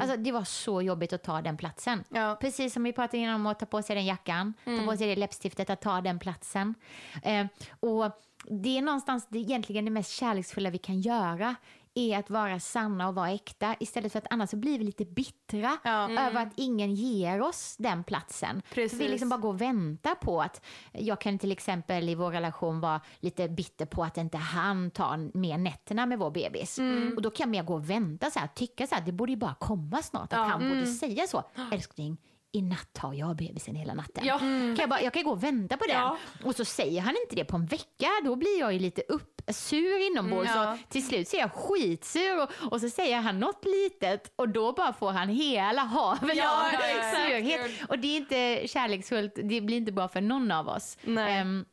[0.01, 2.03] Alltså, det var så jobbigt att ta den platsen.
[2.09, 2.37] Ja.
[2.41, 5.07] Precis som vi pratade innan om att ta på sig den jackan, ta på sig
[5.07, 6.75] det läppstiftet, att ta den platsen.
[7.23, 7.45] Eh,
[7.79, 8.11] och
[8.49, 11.55] det är någonstans det, egentligen det mest kärleksfulla vi kan göra
[11.95, 15.05] är att vara sanna och vara äkta istället för att annars så blir vi lite
[15.05, 16.09] bittra Ja.
[16.27, 18.61] över att ingen ger oss den platsen.
[18.99, 22.79] Vi liksom bara går och väntar på att jag kan till exempel i vår relation
[22.79, 26.79] vara lite bitter på att inte han tar mer nätterna med vår bebis.
[27.15, 29.31] Och då kan jag mer gå och vänta så här, tycka så här, det borde
[29.31, 30.43] ju bara komma snart att Ja.
[30.43, 31.43] han borde säga så.
[31.71, 32.17] Älskling,
[32.55, 34.25] i natt tar jag bebisen hela natten.
[34.25, 34.37] Ja.
[34.39, 35.95] Kan jag, bara, jag kan gå och vänta på den.
[35.95, 36.17] Ja.
[36.43, 39.41] Och så säger han inte det på en vecka, då blir jag ju lite upp,
[39.47, 40.51] sur inombords.
[40.51, 40.77] Mm, ja.
[40.89, 44.73] Till slut så är jag skitsur och, och så säger han något litet och då
[44.73, 47.71] bara får han hela haven Ja, av surhet.
[47.89, 50.97] Och det är inte kärleksfullt, det blir inte bra för någon av oss.
[51.07, 51.65] Ehm,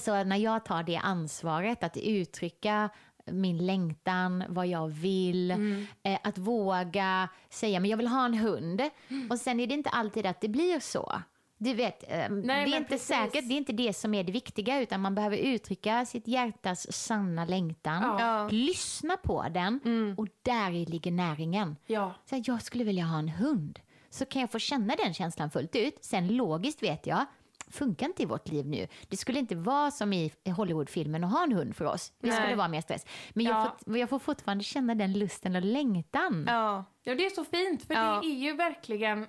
[0.00, 2.90] så när jag tar det ansvaret att uttrycka
[3.26, 5.86] min längtan, vad jag vill, Mm.
[6.02, 8.82] eh, att våga säga men jag vill ha en hund.
[9.08, 9.30] Mm.
[9.30, 11.22] Och sen är det inte alltid att det blir så.
[11.58, 13.06] Du vet, eh, det men är inte precis.
[13.06, 16.92] säkert, det är inte det som är det viktiga utan man behöver uttrycka sitt hjärtas
[16.92, 18.48] sanna längtan, Ja.
[18.50, 19.80] Lyssna på den
[20.18, 21.76] och där ligger näringen.
[21.86, 22.14] Ja.
[22.30, 23.80] Så jag skulle vilja ha en hund.
[24.10, 25.98] Så kan jag få känna den känslan fullt ut.
[26.04, 27.26] Sen logiskt vet jag,
[27.70, 28.86] funkar inte i vårt liv nu.
[29.08, 32.12] Det skulle inte vara som i Hollywoodfilmen att ha en hund för oss.
[32.20, 32.36] Det Nej.
[32.40, 33.06] skulle vara mer stress.
[33.30, 33.76] Men jag, Ja.
[33.84, 36.44] får, jag får fortfarande känna den lusten och längtan.
[36.48, 36.84] Ja.
[37.02, 37.82] ja, det är så fint.
[37.86, 38.20] För Ja.
[38.22, 39.26] det är ju verkligen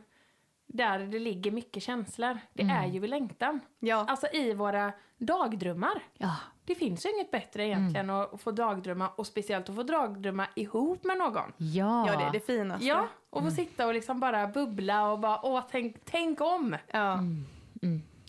[0.68, 2.40] där det ligger mycket känslor.
[2.54, 3.60] Det är ju i längtan.
[3.80, 4.06] Ja.
[4.10, 6.04] Alltså i våra dagdrömmar.
[6.18, 6.36] Ja.
[6.66, 10.48] Det finns ju inget bättre egentligen att att få dagdrömma och speciellt att få dagdrömma
[10.56, 11.54] ihop med någon.
[11.58, 12.08] Ja.
[12.08, 12.86] ja, det är det finaste.
[12.86, 16.76] Ja, och få sitta och liksom bara bubbla och bara åh, tänk, tänk om.
[16.92, 17.20] Ja.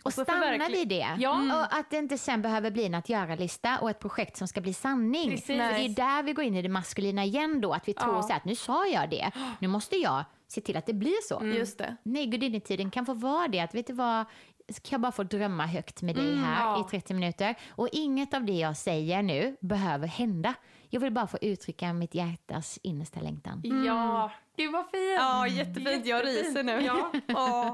[0.05, 1.07] Och stanna vid det.
[1.19, 1.33] Ja.
[1.61, 4.61] Och att det inte sen behöver bli en att göra-lista och ett projekt som ska
[4.61, 5.31] bli sanning.
[5.31, 5.47] Precis.
[5.47, 8.15] För det är där vi går in i det maskulina igen då, att vi tror
[8.15, 8.23] Ja.
[8.23, 11.29] så här att nu sa jag det, nu måste jag se till att det blir
[11.29, 11.45] så.
[11.47, 11.97] Just det.
[12.03, 13.61] Nej, gudinnetiden kan få vara det.
[13.61, 14.25] Att vet du vad,
[14.67, 16.81] kan jag bara få drömma högt med dig här ja.
[16.81, 17.55] i 30 minuter.
[17.71, 20.55] Och inget av det jag säger nu behöver hända.
[20.91, 23.63] Jag vill bara få uttrycka mitt hjärtas innersta längtan.
[23.87, 25.19] Ja, det var fint.
[25.19, 26.07] Ja, jättefint.
[26.07, 26.47] Jag Jättefint.
[26.57, 26.81] ryser nu.
[27.29, 27.73] Ja.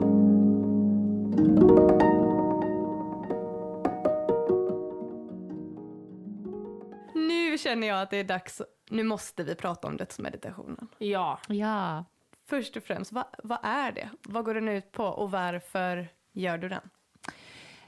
[7.58, 8.62] Nu känner jag att det är dags.
[8.90, 10.88] Nu måste vi prata om dödsmeditationen.
[10.98, 11.38] ja.
[11.48, 12.04] Ja.
[12.46, 14.10] Först och främst, vad, vad är det?
[14.22, 16.90] Vad går den ut på och varför gör du den?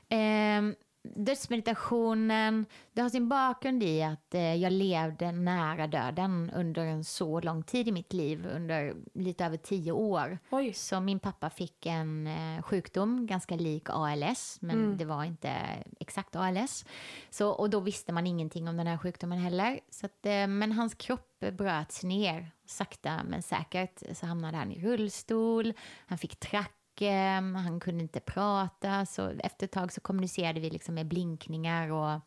[0.09, 7.05] Eh, dödsmeditationen, det har sin bakgrund i att eh, jag levde nära döden under en
[7.05, 10.39] så lång tid i mitt liv, under lite över tio år.
[10.51, 10.73] Oj.
[10.73, 15.53] Så min pappa fick en eh, sjukdom ganska lik ALS, men det var inte
[16.01, 16.85] exakt ALS.
[17.31, 19.81] Så, och då visste man ingenting om den här sjukdomen heller.
[19.91, 24.03] Så att, eh, men hans kropp bröts ner sakta men säkert.
[24.13, 25.73] Så hamnade han i rullstol,
[26.07, 30.71] han fick track Eh, han kunde inte prata, så efter ett tag så kommunicerade vi
[30.71, 32.21] liksom med blinkningar och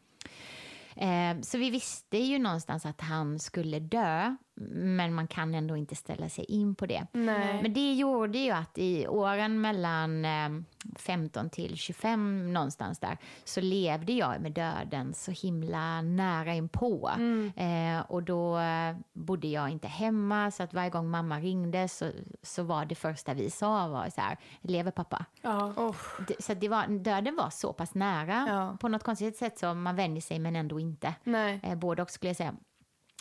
[0.95, 5.95] Eh, så vi visste ju någonstans att han skulle dö, men man kan ändå inte
[5.95, 7.07] ställa sig in på det.
[7.11, 7.59] Nej.
[7.61, 10.49] Men det gjorde ju att i åren mellan eh,
[10.95, 17.11] 15 till 25 någonstans där så levde jag med döden så himla nära inpå.
[17.55, 22.11] Eh, och då eh, bodde jag inte hemma så att varje gång mamma ringde så,
[22.41, 25.25] så var det första vi sa var så här, lever pappa?
[25.41, 25.73] Ja.
[25.77, 25.95] Oh.
[26.39, 28.77] Så det var, döden var så pass nära Ja.
[28.79, 31.15] på något konstigt sätt så man vänjer sig men ändå inte.
[31.23, 31.59] Nej.
[31.63, 32.55] Eh, både och skulle jag säga.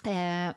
[0.04, 0.54] Eh,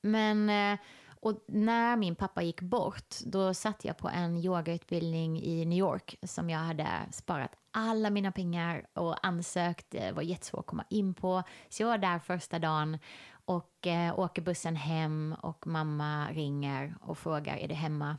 [0.00, 0.78] men eh,
[1.20, 6.16] och när min pappa gick bort, då satt jag på en yogautbildning i New York
[6.22, 9.86] som jag hade sparat alla mina pengar och ansökt.
[9.90, 11.42] Det var jättesvårt att komma in på.
[11.68, 12.98] Så jag var där första dagen
[13.44, 18.16] och eh, åker bussen hem och mamma ringer och frågar är du hemma?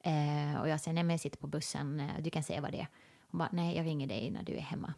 [0.00, 2.72] Eh, och jag säger nej men jag sitter på bussen, eh, du kan säga vad
[2.72, 2.88] det är.
[3.30, 4.94] Hon bara nej jag ringer dig när du är hemma.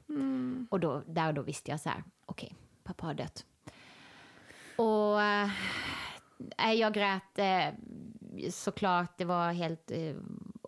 [0.71, 2.55] Och då, där och då visste jag så här, okej,
[2.85, 3.45] pappa har dött.
[4.79, 7.74] Och äh, jag grät eh,
[8.51, 10.16] såklart, det var helt eh,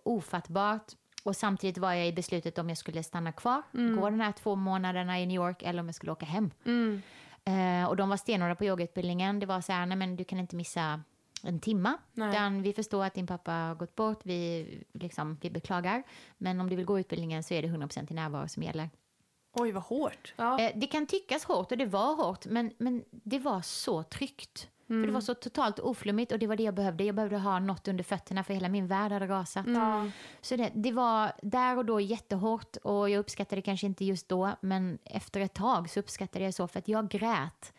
[0.03, 0.91] ofattbart.
[1.23, 4.55] och samtidigt var jag i beslutet om jag skulle stanna kvar, gå de här två
[4.55, 6.51] månaderna i New York eller om jag skulle åka hem.
[6.65, 7.01] Mm.
[7.45, 9.39] Eh, och de var stenhårda på yogautbildningen.
[9.39, 11.01] Det var så här, nej men du kan inte missa
[11.43, 11.97] en timma.
[12.29, 16.03] Utan vi förstår att din pappa har gått bort, vi, liksom, vi beklagar.
[16.37, 18.89] Men om du vill gå utbildningen så är det 100% i närvaro som gäller.
[19.53, 20.33] Oj, vad hårt.
[20.35, 20.59] Ja.
[20.59, 24.67] Eh, det kan tyckas hårt och det var hårt, men, men det var så tryggt.
[24.87, 27.03] För det var så totalt oflummigt och det var det jag behövde.
[27.03, 29.65] Jag behövde ha något under fötterna för hela min värld hade rasat.
[29.67, 30.07] Ja.
[30.41, 34.29] Så det, det var där och då jättehårt och jag uppskattade det kanske inte just
[34.29, 37.73] då men efter ett tag så uppskattade jag så för att jag grät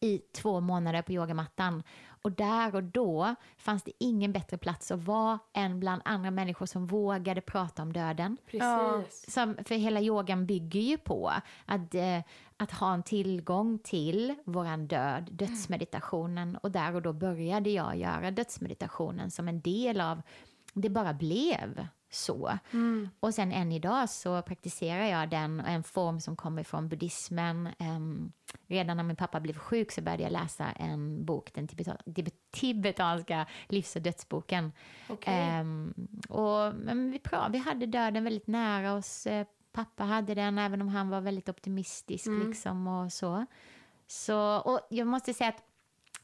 [0.00, 1.82] i två månader på yogamattan.
[2.22, 6.66] Och där och då fanns det ingen bättre plats att vara än bland andra människor
[6.66, 8.36] som vågade prata om döden.
[8.46, 9.32] Precis.
[9.32, 11.32] Som, för hela yogan bygger ju på
[11.64, 12.20] att, eh,
[12.56, 16.56] att ha en tillgång till våran död, dödsmeditationen.
[16.56, 20.22] Och där och då började jag göra dödsmeditationen som en del av,
[20.74, 22.58] det bara blev så.
[23.20, 27.68] Och sen än idag så praktiserar jag den, en form som kommer från buddhismen.
[27.78, 28.32] Ehm,
[28.66, 32.30] redan när min pappa blev sjuk så började jag läsa en bok, den tibeta- tib-
[32.50, 34.72] tibetanska livs och dödsboken.
[35.08, 35.34] Okej.
[35.34, 35.94] Ehm,
[36.28, 39.26] och, men vi, pra- vi hade döden väldigt nära oss.
[39.26, 42.26] Eh, Pappa hade den, även om han var väldigt optimistisk.
[42.46, 43.46] Liksom, och så.
[44.06, 45.62] Så, och jag måste säga att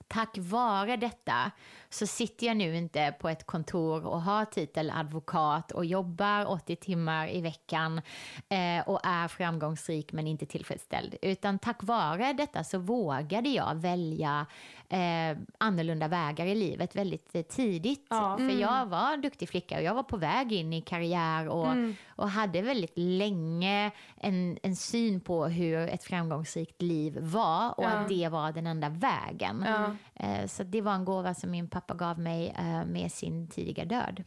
[0.09, 1.51] tack vare detta
[1.91, 6.77] så sitter jag nu inte på ett kontor och har titel advokat och jobbar 80
[6.77, 8.01] timmar i veckan
[8.49, 11.15] eh, och är framgångsrik men inte tillfredsställd.
[11.23, 14.47] Utan tack vare detta så vågade jag välja
[14.89, 18.07] eh, annorlunda vägar i livet väldigt eh, tidigt.
[18.11, 18.37] Ja.
[18.37, 21.69] För jag var duktig flicka och jag var på väg in i karriär och,
[22.07, 27.89] och hade väldigt länge en, en syn på hur ett framgångsrikt liv var och Ja.
[27.89, 29.65] att det var den enda vägen.
[29.67, 29.91] Ja.
[30.15, 33.85] Eh, Så det var en gåva som min pappa gav mig eh, med sin tidiga
[33.85, 34.25] död.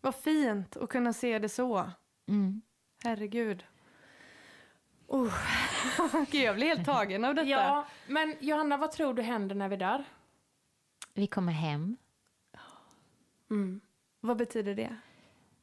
[0.00, 1.90] Vad fint att kunna se det så.
[2.28, 2.62] Mm.
[3.04, 3.64] Herregud.
[5.12, 5.34] Oh.
[6.30, 7.48] Gud, jag blir helt tagen av detta.
[7.48, 10.04] ja, men Johanna, vad tror du händer när vi dör?
[11.14, 11.96] Vi kommer hem.
[14.20, 14.96] Vad betyder det?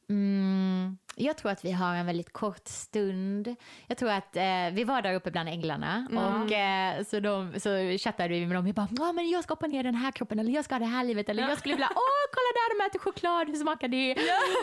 [0.09, 3.55] Mm, jag tror att vi har en väldigt kort stund.
[3.88, 7.97] Jag tror att eh, vi var där uppe bland änglarna och eh, så, de, så
[7.97, 8.67] chattade vi med dem.
[8.67, 10.80] Jag bara, ah, men jag ska hoppa ner den här kroppen eller jag ska ha
[10.80, 13.88] det här livet eller jag skulle vilja, åh kolla där de äter choklad, hur smakar
[13.88, 14.11] det?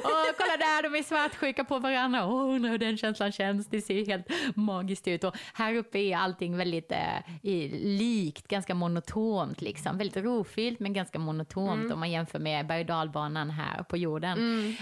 [0.05, 3.81] Och kolla där de är svartsjuka på varandra, åh undrar hur den känslan känns, det
[3.81, 5.25] ser helt magiskt ut.
[5.25, 7.19] Och här uppe är allting väldigt eh,
[7.83, 9.99] likt, ganska monotont liksom.
[9.99, 14.39] Väldigt rofyllt men ganska monotont om man jämför med berg och dalbanan här på jorden.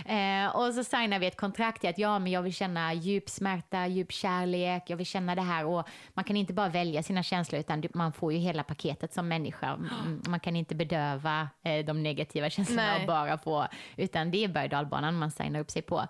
[0.07, 3.29] Eh, och så signar vi ett kontrakt i att ja, men jag vill känna djup
[3.29, 5.65] smärta, djup kärlek, jag vill känna det här.
[5.65, 9.29] Och man kan inte bara välja sina känslor utan man får ju hela paketet som
[9.29, 9.73] människa.
[9.73, 13.01] Mm, Man kan inte bedöva eh, de negativa känslorna Nej.
[13.01, 16.07] och bara få, utan det är berg dalbanan man signar upp sig på.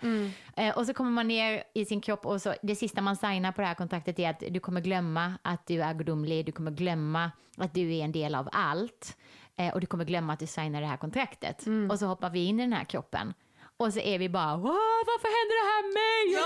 [0.57, 3.53] Eh, och så kommer man ner i sin kropp och så, det sista man signar
[3.53, 6.71] på det här kontraktet är att du kommer glömma att du är gudomlig, du kommer
[6.71, 9.17] glömma att du är en del av allt.
[9.57, 11.65] Eh, och du kommer glömma att du signar det här kontraktet.
[11.91, 13.35] Och så hoppar vi in i den här kroppen.
[13.77, 16.21] Och så är vi bara, "Åh, varför händer det här mig?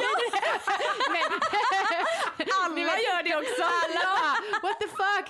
[2.64, 3.62] Alla gör det också!
[3.62, 5.26] Alla bara, what the fuck?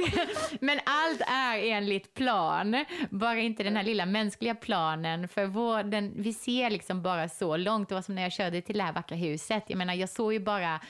[0.61, 5.29] Men allt är enligt plan, bara inte den här lilla mänskliga planen.
[5.29, 7.89] För vår, den, vi ser liksom bara så långt.
[7.89, 9.65] Det var som när jag körde till det här vackra huset.
[9.67, 10.81] Jag menar, jag såg ju bara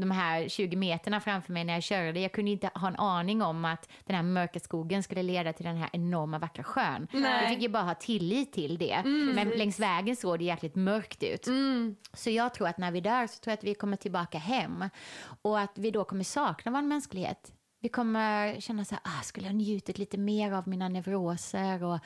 [0.00, 2.20] de här 20 meterna framför mig när jag körde.
[2.20, 5.64] Jag kunde inte ha en aning om att den här mörka skogen skulle leda till
[5.64, 7.08] den här enorma vackra sjön.
[7.12, 7.42] Nej.
[7.42, 9.02] Jag fick ju bara ha tillit till det.
[9.34, 11.46] Men längs vägen såg det jäkligt mörkt ut.
[12.12, 14.84] Så jag tror att när vi dör så tror jag att vi kommer tillbaka hem.
[15.42, 17.52] Och att vi då kommer sakna vår mänsklighet.
[17.80, 21.98] Vi kommer känna så här, ah, skulle jag njutit lite mer av mina neuroser och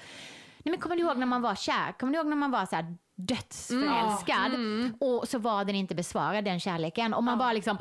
[0.65, 1.99] Nej, men kommer du ihåg när man var kär?
[1.99, 2.97] Kommer du ihåg när man var så här
[3.27, 4.53] dödsförälskad
[5.01, 7.15] och så var den inte besvarad, den kärleken.
[7.15, 7.77] Och man bara liksom,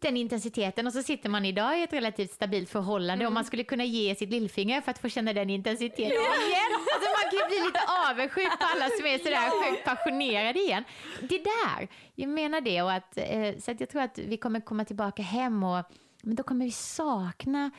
[0.00, 0.86] den intensiteten.
[0.86, 4.14] Och så sitter man idag i ett relativt stabilt förhållande och man skulle kunna ge
[4.14, 6.72] sitt lillfinger för att få känna den intensiteten igen.
[6.94, 7.80] Alltså man kan ju bli lite
[8.10, 10.84] avundsjuk på alla som är sådär sjukt passionerade igen.
[11.20, 12.82] Det där, jag menar det.
[12.82, 15.84] Och att, eh, så att jag tror att vi kommer komma tillbaka hem och
[16.22, 17.70] men då kommer vi sakna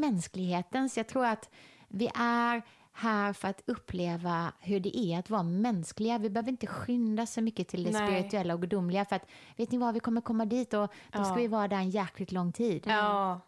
[0.00, 0.88] mänskligheten.
[0.88, 1.50] Så jag tror att
[1.88, 2.62] vi är
[2.98, 6.18] här för att uppleva hur det är att vara mänskliga.
[6.18, 8.08] Vi behöver inte skynda så mycket till det Nej.
[8.08, 9.26] spirituella och gudomliga för att
[9.56, 11.34] vet ni vad, vi kommer komma dit och då ska Ja.
[11.34, 12.84] vi vara där en jäkligt lång tid.
[12.86, 13.40] Ja.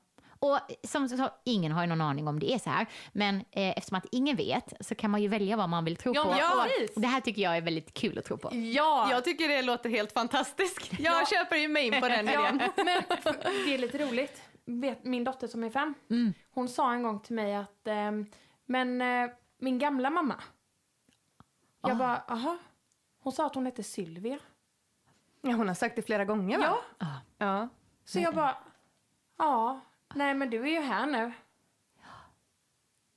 [0.42, 3.68] Och som så, ingen har ju någon aning om det är så här, men eh,
[3.70, 6.30] eftersom att ingen vet så kan man ju välja vad man vill tro Ja, på.
[6.38, 8.51] ja, och det här tycker jag är väldigt kul att tro på.
[8.57, 9.09] Ja!
[9.11, 10.92] Jag tycker det låter helt fantastiskt.
[11.01, 11.26] Jag Ja.
[11.26, 12.61] köper ju mig in på den Ja, idén.
[12.76, 13.03] men
[13.66, 14.42] det är lite roligt.
[14.64, 15.94] Vet, min dotter som är fem,
[16.55, 18.26] hon sa en gång till mig att ehm,
[18.66, 19.30] men eh,
[19.61, 20.34] min gamla mamma.
[21.80, 21.94] Jag Ah.
[21.94, 22.58] bara, aha.
[23.22, 24.38] Hon sa att hon hette Sylvia.
[25.40, 26.76] Ja, hon har sagt det flera gånger va?
[26.98, 27.68] Ja, Ja.
[28.04, 28.56] så jag bara,
[29.38, 29.80] ja,
[30.14, 31.32] nej men du är ju här nu.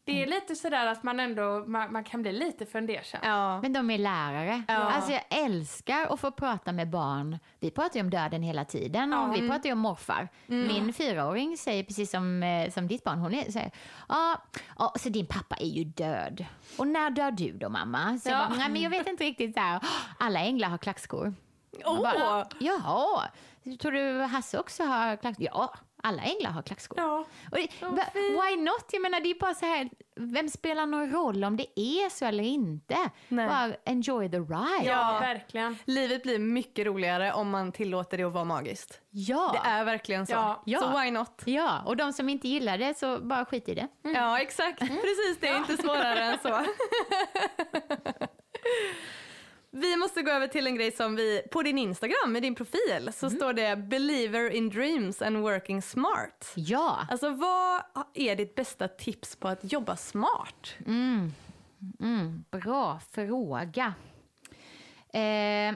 [0.05, 3.19] Det är lite sådär att man ändå, man, man kan bli lite fundersam.
[3.23, 3.61] Ja.
[3.61, 4.63] Men de är lärare.
[4.67, 4.73] Ja.
[4.75, 7.39] Alltså jag älskar att få prata med barn.
[7.59, 10.27] Vi pratar ju om döden hela tiden och vi pratar ju om morfar.
[10.45, 13.71] Min fyraåring säger precis som, eh, som ditt barn, hon är, säger
[14.09, 14.41] ja,
[14.79, 16.45] ja, så din pappa är ju död.
[16.77, 18.19] Och när dör du då mamma?
[18.19, 18.47] Så jag, Ja.
[18.49, 19.79] bara, Nej, men jag vet inte riktigt så här.
[20.19, 21.33] alla änglar har klackskor.
[21.85, 22.01] Åh!
[22.01, 23.23] Bara, Jaha,
[23.81, 25.47] tror du Hasse också har klackskor?
[25.53, 25.73] Ja,
[26.03, 26.99] alla änglar har klackskor.
[26.99, 27.25] Ja.
[27.51, 27.67] Och det,
[28.15, 28.85] why not?
[28.91, 32.25] Jag menar, det är bara så här, vem spelar någon roll om det är så
[32.25, 32.97] eller inte?
[33.27, 33.47] Nej.
[33.47, 34.85] Bara enjoy the ride.
[34.85, 35.77] Ja, verkligen.
[35.85, 39.01] Livet blir mycket roligare om man tillåter det att vara magiskt.
[39.09, 39.59] Ja.
[39.63, 40.33] Det är verkligen så.
[40.33, 40.63] Ja.
[40.65, 40.79] Ja.
[40.79, 41.41] Så why not?
[41.45, 43.87] ja, och de som inte gillar det, så bara skit i det.
[44.01, 44.79] Ja, exakt.
[44.79, 46.49] Precis, det är inte svårare än så.
[49.75, 53.09] Vi måste gå över till en grej som vi, på din Instagram, med din profil,
[53.13, 56.53] så står det “Believer in dreams and working smart”.
[56.55, 57.07] Ja.
[57.09, 57.81] Alltså vad
[58.13, 60.75] är ditt bästa tips på att jobba smart?
[61.99, 63.93] Mm, bra fråga.
[65.13, 65.75] Eh,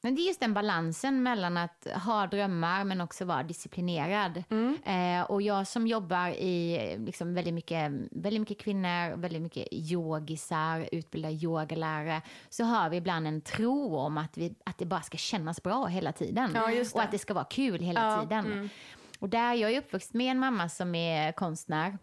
[0.00, 4.44] men det är just den balansen mellan att ha drömmar men också vara disciplinerad.
[4.84, 10.88] Eh, och jag som jobbar i liksom väldigt, mycket, väldigt mycket kvinnor, väldigt mycket yogisar,
[10.92, 15.16] utbildar yogalärare, så har vi ibland en tro om att, vi, att det bara ska
[15.16, 16.50] kännas bra hela tiden.
[16.54, 16.70] Ja.
[16.94, 18.70] Och att det ska vara kul hela Ja, tiden.
[19.18, 21.98] Och där, jag är uppvuxen med en mamma som är konstnär.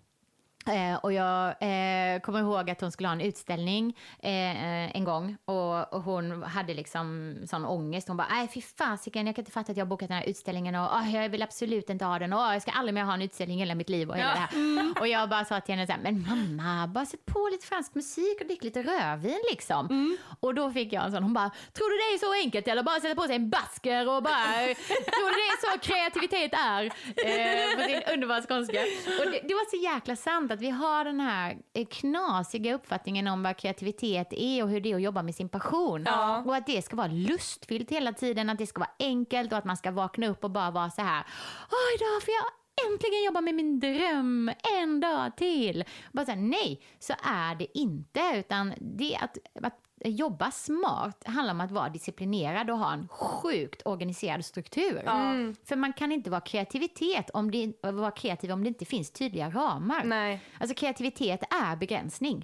[0.67, 5.37] Eh, och jag eh, kommer ihåg att hon skulle ha en utställning eh, en gång
[5.45, 8.07] och, och hon hade liksom sån ångest.
[8.07, 10.25] Hon bara, nej fy fasiken, jag kan inte fatta att jag har bokat den här
[10.25, 13.03] utställningen och "Åh, jag vill absolut inte ha den och "Åh, jag ska aldrig mer
[13.03, 15.01] ha en utställning i hela mitt liv och hela det här.
[15.01, 17.95] Och jag bara sa till henne så här, men mamma, bara sätt på lite fransk
[17.95, 20.17] musik och drick lite rödvin liksom.
[20.39, 22.83] Och då fick jag en sån, hon bara, tror du det är så enkelt eller
[22.83, 24.53] bara sätta på sig en basker och bara,
[25.15, 26.83] tror du det är så kreativitet är?
[26.85, 28.79] Eh, på sin underbara skånska.
[29.19, 33.27] Och det, det var så jäkla sant att vi har den här eh, knasiga uppfattningen
[33.27, 36.03] om vad kreativitet är och hur det är att jobba med sin passion.
[36.05, 36.43] Ja.
[36.45, 39.65] Och att det ska vara lustfyllt hela tiden, att det ska vara enkelt och att
[39.65, 41.25] man ska vakna upp och bara vara så här,
[41.71, 44.51] åh idag får jag äntligen jobba med min dröm
[44.81, 45.83] en dag till.
[46.11, 48.21] Bara så här, nej, så är det inte.
[48.35, 53.07] Utan det är att, att jobba smart handlar om att vara disciplinerad och ha en
[53.07, 55.01] sjukt organiserad struktur.
[55.65, 59.49] För man kan inte vara kreativitet om det, vara kreativ om det inte finns tydliga
[59.49, 60.03] ramar.
[60.03, 60.41] Nej.
[60.59, 62.43] Alltså kreativitet är begränsning.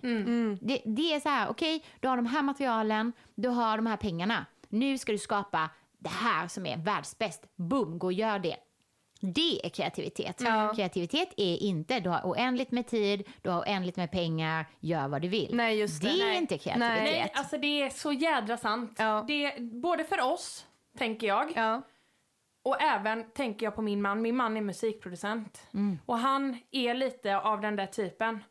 [0.62, 3.98] Det, det är så här, okej, du har de här materialen, du har de här
[3.98, 4.46] pengarna.
[4.70, 5.70] Nu ska du skapa
[6.00, 7.46] det här som är världsbäst.
[7.56, 8.56] Boom, gå och gör det.
[9.24, 10.42] Det är kreativitet.
[10.76, 15.22] Kreativitet är inte, du har oändligt med tid, du har oändligt med pengar, gör vad
[15.22, 15.56] du vill.
[15.56, 16.08] Nej, just det.
[16.08, 16.38] det är Nej.
[16.38, 17.04] inte kreativitet.
[17.04, 18.96] Nej, alltså det är så jädra sant.
[19.00, 19.24] Ja.
[19.28, 20.66] Det är, både för oss,
[20.98, 21.82] tänker jag, Ja.
[22.64, 24.22] och även tänker jag på min man.
[24.22, 25.68] Min man är musikproducent.
[26.06, 28.44] Och han är lite av den där typen.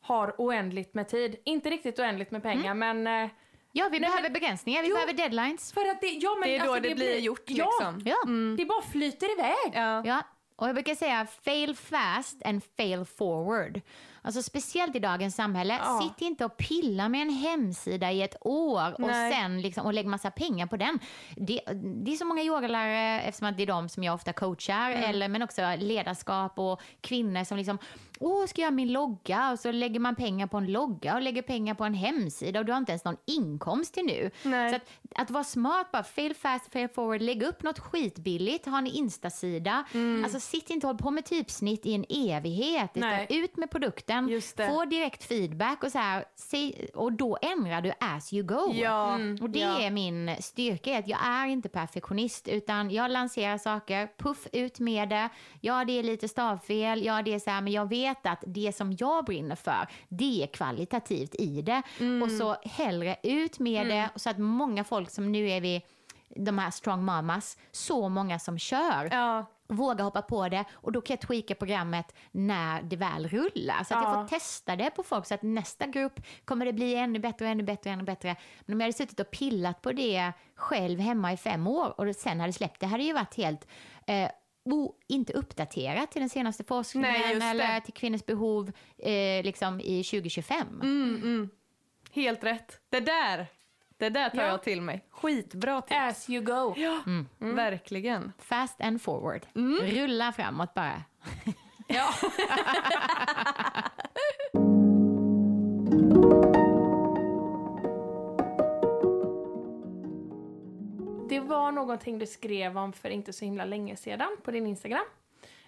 [0.00, 1.36] Har oändligt med tid.
[1.44, 3.28] Inte riktigt oändligt med pengar, men...
[3.72, 4.94] Ja, vi Nej, behöver men- begränsningar, vi Jo.
[4.94, 5.72] behöver deadlines.
[5.72, 8.02] För att det, ja, men Det är då alltså, det blir gjort, ja, liksom.
[8.04, 8.16] Ja.
[8.56, 9.72] Det bara flyter iväg.
[9.72, 10.02] Ja.
[10.06, 10.22] Ja,
[10.56, 13.80] och jag brukar säga fail fast and fail forward.
[14.22, 16.00] Alltså speciellt i dagens samhälle, Ja.
[16.02, 19.32] sitt inte och pilla med en hemsida i ett år och Nej.
[19.32, 20.98] sen liksom, och lägg massa pengar på den.
[21.36, 21.60] Det,
[22.04, 25.04] det är så många yogalärare, eftersom att det är de som jag ofta coachar, Mm.
[25.10, 27.78] eller, men också ledarskap och kvinnor som liksom,
[28.20, 29.50] åh, ska jag göra min logga?
[29.52, 32.64] Och så lägger man pengar på en logga och lägger pengar på en hemsida och
[32.64, 34.30] du har inte ens någon inkomst till nu.
[34.42, 34.70] Nej.
[34.70, 34.82] Så att,
[35.14, 39.84] att vara smart, bara fail fast, fail forward, lägg upp något skitbilligt, ha en Insta-sida.
[39.94, 40.24] Mm.
[40.24, 42.90] Alltså sitt inte och håll på med typsnitt i en evighet.
[42.94, 43.26] Utan Nej.
[43.30, 46.24] ut med produkten, få direkt feedback och så här,
[46.94, 48.72] och då ändrar du as you go.
[48.74, 49.18] Ja.
[49.40, 49.80] Och det ja.
[49.80, 55.08] är min styrka, att jag är inte perfektionist utan jag lanserar saker, puff ut med
[55.08, 55.28] det.
[55.60, 58.76] Ja, det är lite stavfel, ja det är så här, men jag vet att det
[58.76, 61.82] som jag brinner för, det är kvalitativt i det.
[62.24, 65.82] Och så hellre ut med det så att många folk som nu är vi
[66.36, 69.44] de här strong mamas, så många som kör Ja.
[69.68, 73.84] våga hoppa på det och då kan jag tweaka programmet när det väl rullar.
[73.84, 74.22] Så att jag Ja.
[74.22, 77.50] får testa det på folk så att nästa grupp kommer det bli ännu bättre och
[77.50, 78.36] ännu bättre och ännu bättre.
[78.60, 82.16] Men om jag hade suttit och pillat på det själv hemma i fem år och
[82.16, 83.66] sen hade släppt det hade ju varit helt
[84.06, 84.30] eh,
[84.72, 90.04] o, inte uppdaterat till den senaste forskningen Nej, eller till kvinnors behov eh, liksom i
[90.04, 90.66] 2025.
[90.82, 91.48] Mm, mm.
[92.12, 92.80] Helt rätt.
[92.90, 93.46] Det där,
[93.98, 94.48] det där tar Ja.
[94.48, 95.04] jag till mig.
[95.10, 95.92] Skitbra tips.
[95.96, 96.74] As you go.
[96.76, 97.00] Ja,
[97.38, 98.32] verkligen.
[98.38, 99.46] Fast and forward.
[99.82, 101.02] Rulla framåt bara.
[101.88, 102.10] Ja.
[111.38, 115.04] Det var någonting du skrev om för inte så himla länge sedan på din Instagram.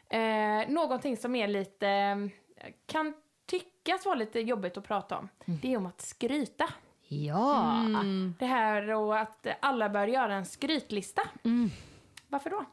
[0.08, 2.30] Eh, någonting som är lite,
[2.86, 3.14] kan
[3.46, 5.28] tyckas vara lite jobbigt att prata om.
[5.44, 6.68] Det är om att skryta.
[7.08, 7.84] Ja.
[8.38, 11.22] Det här och att alla bör göra en skrytlista.
[12.28, 12.64] Varför då?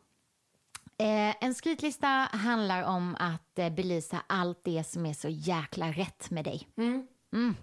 [0.97, 6.29] Eh, en skrytlista handlar om att eh, belysa allt det som är så jäkla rätt
[6.29, 6.67] med dig.
[6.77, 7.55] Mm.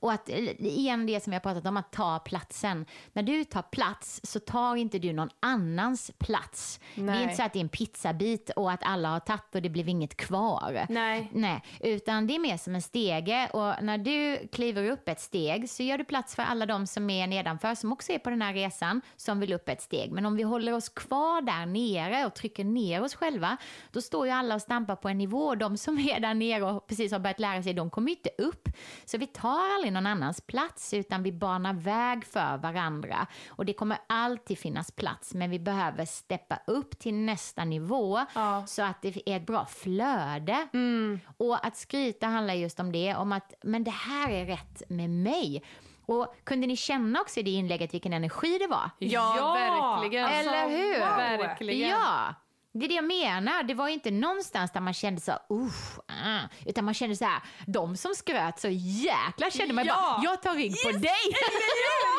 [0.00, 2.86] Och att, eh, igen det som jag pratat om, att ta platsen.
[3.12, 6.80] När du tar plats så tar inte du någon annans plats.
[6.94, 7.22] Det är Nej.
[7.22, 9.88] inte så att det är en pizzabit och att alla har tagit och det blev
[9.88, 10.86] inget kvar.
[10.88, 11.30] Nej.
[11.32, 15.70] Nej, utan det är mer som en stege och när du kliver upp ett steg
[15.70, 18.42] så gör du plats för alla de som är nedanför som också är på den
[18.42, 20.12] här resan som vill upp ett steg.
[20.12, 23.56] Men om vi håller oss kvar där nere och trycker ner oss själva,
[23.92, 25.54] då står ju alla och stampar på en nivå.
[25.54, 28.68] De som är där nere och precis har börjat lära sig, de kommer inte upp.
[29.04, 33.26] Så vi tar aldrig någon annans plats utan vi banar väg för varandra.
[33.48, 38.66] Och det kommer alltid finnas plats, men vi behöver steppa upp till nästa nivå Ja.
[38.66, 40.68] så att det är ett bra flöde.
[41.36, 45.10] Och att skryta handlar just om det, om att men det här är rätt med
[45.10, 45.62] mig.
[46.06, 48.90] Och kunde ni känna också i det inlägget vilken energi det var?
[48.98, 49.54] Ja, Ja,
[50.00, 50.24] verkligen.
[50.24, 50.98] alltså, Eller hur?
[51.00, 51.16] wow.
[51.48, 51.90] Verkligen.
[51.90, 52.34] Ja,
[52.74, 53.62] det är det jag menar.
[53.62, 57.42] Det var inte någonstans där man kände så, uff, ah, utan man kände så här,
[57.66, 59.94] de som skröt så jäkla kände man Ja.
[59.94, 61.10] bara, jag tar rygg på dig.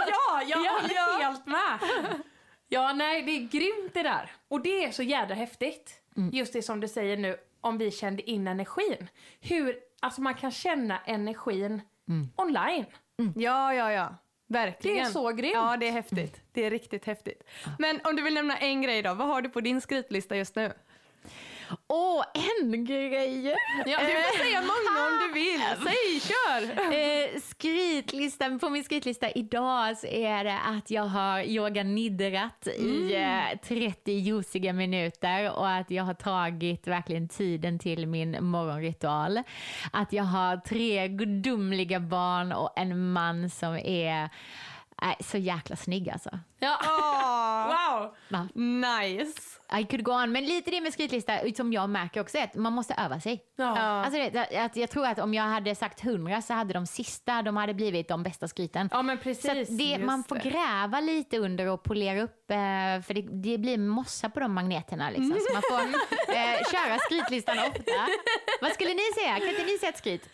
[0.08, 0.72] Ja, jag Ja.
[0.72, 1.80] håller helt med.
[2.70, 4.32] Ja, nej, det är grymt det där.
[4.48, 5.94] Och det är så jädra häftigt.
[6.32, 9.08] Just det som du säger nu, om vi kände in energin.
[9.40, 11.82] Hur, alltså man kan känna energin
[12.36, 12.86] online.
[13.36, 14.16] Ja, ja, ja.
[14.50, 14.98] Verkligen.
[14.98, 15.54] Det är så grymt.
[15.54, 16.42] Ja, det är häftigt.
[16.54, 17.44] Det är riktigt häftigt.
[17.80, 20.56] Men om du vill nämna en grej då, vad har du på din skrytlista just
[20.56, 20.74] nu?
[21.88, 23.56] Åh, en grej!
[23.86, 25.62] Ja, du får säga många om du vill.
[25.84, 26.94] Säg, kör!
[26.94, 33.16] Eh, skrytlistan, på min skrytlista idag så är det att jag har yoga nidrat i
[33.16, 39.44] eh, 30 juiciga minuter och att jag har tagit verkligen tiden till min morgonritual.
[39.92, 44.30] Att jag har tre gudomliga barn och en man som är
[45.02, 46.30] äh, så jäkla snygg alltså.
[46.60, 46.78] Ja.
[46.84, 48.16] Åh, Wow!
[48.30, 48.48] Va?
[48.56, 49.42] nice.
[49.80, 50.32] I could go on.
[50.32, 53.44] Men lite det med skrytlista som jag märker också är att man måste öva sig.
[53.56, 53.78] Ja.
[53.80, 57.42] Alltså det, att jag tror att om jag hade sagt 100 så hade de sista
[57.42, 58.90] de hade blivit de bästa skryten.
[58.92, 59.70] Ja, men Så precis.
[59.70, 60.42] att det, man får det.
[60.50, 62.58] gräva lite under och polera upp, eh,
[63.08, 65.10] för det, det blir mossa på de magneterna.
[65.10, 65.40] Liksom.
[65.48, 65.80] Så man får
[66.34, 67.92] eh, köra skrytlistan ofta.
[68.62, 69.40] Vad skulle ni säga?
[69.40, 70.30] Kan inte ni säga ett skryt?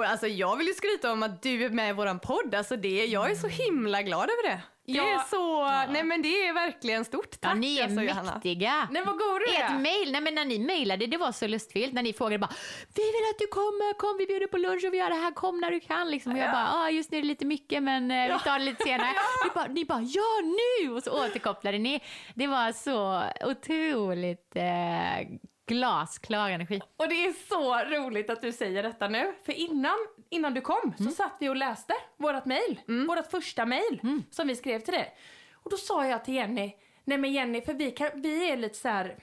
[0.00, 2.54] Och alltså, jag vill ju skryta om att du är med i våran podd.
[2.54, 4.60] Alltså, det, jag är så himla glad över det.
[4.86, 5.04] Det Ja.
[5.08, 8.32] är så, nej men det är verkligen stort tack Ja, ni är alltså, Johanna.
[8.34, 8.88] mäktiga.
[8.90, 9.78] Nej, vad god du är.
[9.78, 12.50] mail, nej men när ni mejlade, det var så lustfyllt när ni frågade bara
[12.94, 15.30] Vi vill att du kommer, kom vi bjuder på lunch och vi gör det här,
[15.30, 16.32] kom när du kan liksom.
[16.32, 16.52] Och jag Ja.
[16.52, 19.08] bara, ah, just nu är det lite mycket men eh, vi tar det lite senare.
[19.44, 20.90] Ni, bara, ni bara, ja nu!
[20.92, 22.00] Och så återkopplade ni.
[22.34, 25.26] Det var så otroligt eh,
[25.74, 26.80] glasklar energi.
[26.96, 29.32] Och det är så roligt att du säger detta nu.
[29.44, 29.96] För innan,
[30.30, 32.80] innan du kom så satt vi och läste vårt mejl.
[33.08, 34.00] Vårt första mejl
[34.30, 35.14] som vi skrev till dig.
[35.54, 36.72] Och då sa jag till Jenny,
[37.04, 39.16] nej men Jenny, för vi, kan, vi är lite så här.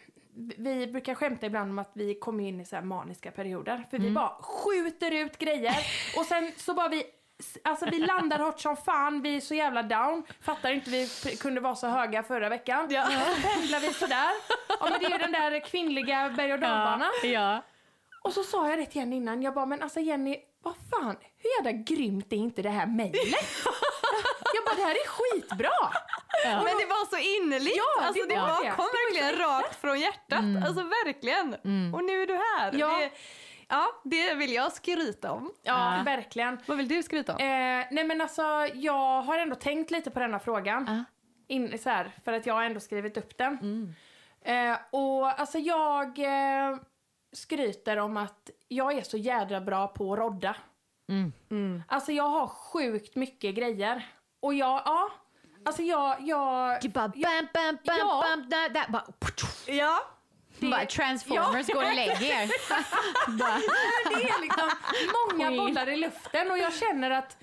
[0.57, 3.85] Vi brukar skämta ibland om att vi kommer in i så här maniska perioder.
[3.91, 5.77] För vi bara skjuter ut grejer.
[6.17, 7.03] Och sen så bara vi
[7.63, 10.23] Alltså vi landar hårt som fan, vi är så jävla down.
[10.41, 11.07] Fattar inte vi
[11.39, 12.87] kunde vara så höga förra veckan.
[12.89, 13.05] Ja.
[13.05, 14.31] Så pendlar vi sådär.
[14.69, 17.11] Ja men det är ju den där kvinnliga berg och dalbanan.
[17.23, 17.61] ja.
[18.23, 21.15] Och så sa jag det till Jenny innan, jag bara men alltså Jenny, vad fan,
[21.37, 23.15] hur jävla grymt är inte det här mejlet?
[24.53, 25.91] jag bara det här är skitbra!
[26.43, 27.77] Men det var så innerligt.
[27.77, 28.71] Ja, alltså, det det var det.
[28.71, 30.43] kom Det var verkligen rakt från hjärtat.
[30.67, 31.53] Alltså verkligen.
[31.93, 32.71] Och nu är du här.
[32.73, 32.97] Ja.
[32.99, 33.09] Det,
[33.67, 35.51] ja, det vill jag skryta om.
[35.63, 36.03] Ja, Ja.
[36.03, 36.59] verkligen.
[36.65, 37.39] Vad vill du skryta om?
[37.39, 40.85] Eh, nej men alltså jag har ändå tänkt lite på denna frågan.
[40.87, 41.03] Ja.
[41.47, 43.57] In, så här, för att jag har ändå skrivit upp den.
[44.41, 46.77] Eh, och alltså jag eh,
[47.33, 50.55] skryter om att jag är så jädra bra på att rodda.
[51.49, 51.83] Mm.
[51.87, 54.05] Alltså jag har sjukt mycket grejer.
[54.39, 55.09] Och jag, ja.
[55.65, 56.81] Alltså jag, jag...
[56.93, 58.23] Bara bam, bam, bam, Ja.
[58.29, 58.85] bam, där, där.
[58.89, 59.05] Bara,
[59.67, 59.99] Ja.
[60.59, 62.47] Bara transformers går och lägger er.
[64.09, 64.69] Det är liksom
[65.31, 67.37] många bollar i luften och jag känner att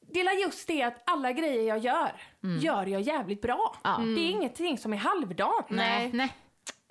[0.00, 2.12] det är just det att alla grejer jag gör,
[2.60, 3.76] gör jag jävligt bra.
[3.84, 3.96] Ja.
[3.98, 5.66] Det är ingenting som är halvdant.
[5.70, 6.36] nej, nej.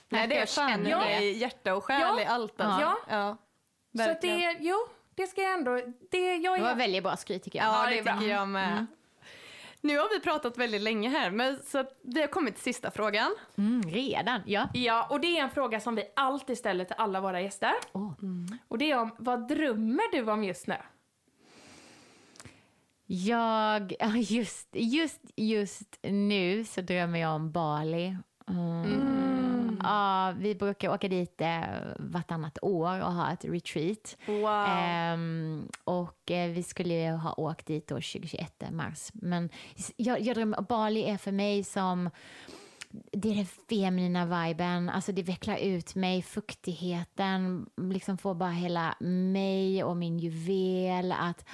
[0.09, 0.99] Nej, det är jag fan känner Ja.
[0.99, 2.21] det i hjärta och själ Ja.
[2.21, 2.61] i allt.
[2.61, 2.81] Alltså.
[2.81, 2.97] Ja.
[3.09, 3.37] Ja.
[4.05, 4.77] Så det, jo,
[5.15, 5.81] det ska jag ändå,
[6.11, 7.67] det, jag Det var är, väldigt bra skryt tycker jag.
[7.67, 8.13] Ja, Ja, det det, är bra.
[8.13, 8.85] tycker jag med.
[9.81, 13.35] Nu har vi pratat väldigt länge här, men så vi har kommit till sista frågan.
[13.57, 14.69] Mm, redan, ja.
[14.73, 17.73] ja, och det är en fråga som vi alltid ställer till alla våra gäster.
[17.93, 18.11] Åh.
[18.67, 20.75] Och det är om, vad drömmer du om just nu?
[23.05, 28.17] Jag, ja, just, just, just nu så drömmer jag om Bali.
[28.49, 29.20] Mm.
[29.83, 31.61] Ja, vi brukar åka dit eh,
[31.99, 34.17] vartannat år och ha ett retreat.
[34.27, 34.65] Wow.
[34.67, 39.09] Ehm, och eh, vi skulle ju ha åkt dit då 2021 mars.
[39.13, 39.49] Men
[39.97, 42.09] jag, jag drömmer, Bali är för mig som
[43.11, 48.95] det är den feminina viben, alltså det vecklar ut mig, fuktigheten, liksom får bara hela
[48.99, 51.45] mig och min juvel att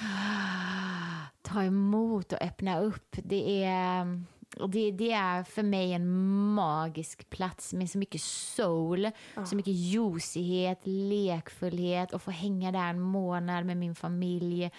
[1.42, 3.16] ta emot och öppna upp.
[3.24, 4.24] Det är,
[4.70, 6.08] det, det är för mig en
[6.54, 9.12] magisk plats med så mycket soul,
[9.46, 14.72] så mycket juicighet, lekfullhet och få hänga där en månad med min familj.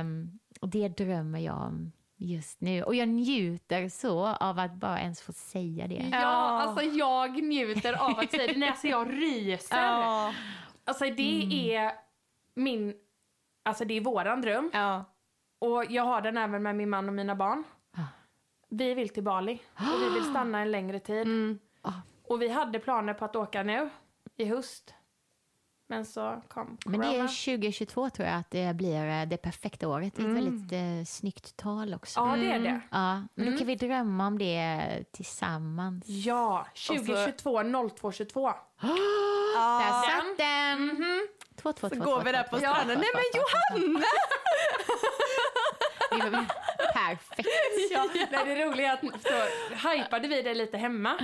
[0.00, 2.82] Um, och det drömmer jag om just nu.
[2.82, 6.08] Och jag njuter så av att bara ens få säga det.
[6.12, 8.68] Ja, alltså jag njuter av att säga det.
[8.68, 9.76] Alltså jag ryser.
[9.76, 10.34] Ja.
[10.84, 11.92] Alltså det är
[12.54, 12.94] min,
[13.64, 14.70] alltså det är våran dröm.
[14.72, 15.04] Ja.
[15.58, 17.64] Och jag har den även med min man och mina barn.
[18.68, 21.22] Vi vill till Bali och vi vill stanna en längre tid.
[21.26, 21.58] Mm.
[21.82, 21.92] Ah.
[22.24, 23.90] Och vi hade planer på att åka nu
[24.36, 24.94] i höst.
[25.90, 27.12] Men så kom Men corona.
[27.12, 30.16] det är 2022 tror jag att det blir eh, det perfekta året.
[30.16, 32.20] Det är ett väldigt eh, snyggt tal också.
[32.20, 32.80] Ja, det är det.
[32.90, 36.04] Ja, men då kan vi drömma om det tillsammans.
[36.06, 38.52] Ja, 2022, 02, 22.
[38.80, 40.96] Där satt den!
[41.62, 42.98] Två, två, Så två, går två, vi där på stranden.
[42.98, 44.04] Nej men Johanna!
[46.94, 47.48] Perfekt.
[47.90, 51.14] Ja, nej, det roliga är att så hypade vi det lite hemma.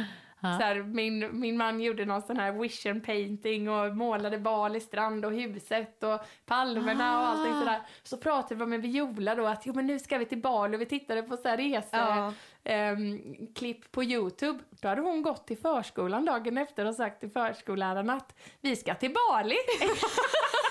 [0.41, 5.25] Så här, min, min man gjorde någon sån här vision painting och målade Bali strand
[5.25, 7.81] och huset och palmerna och allting sådär.
[8.03, 10.81] Så pratade vi med Viola då att jo men nu ska vi till Bali och
[10.81, 12.33] vi tittade på så här rese, Ja.
[13.55, 14.59] klipp på Youtube.
[14.71, 18.95] Då hade hon gått till förskolan dagen efter och sagt till förskollärarna att vi ska
[18.95, 19.57] till Bali.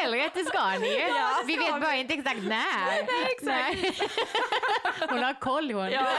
[0.00, 0.98] Helt rätt, det ska ni ju.
[1.08, 2.48] Ja, Vi vet bara inte exakt när.
[2.86, 3.06] Nej,
[3.38, 4.02] exakt.
[5.10, 5.90] Hon har koll hon.
[5.90, 6.06] Ja.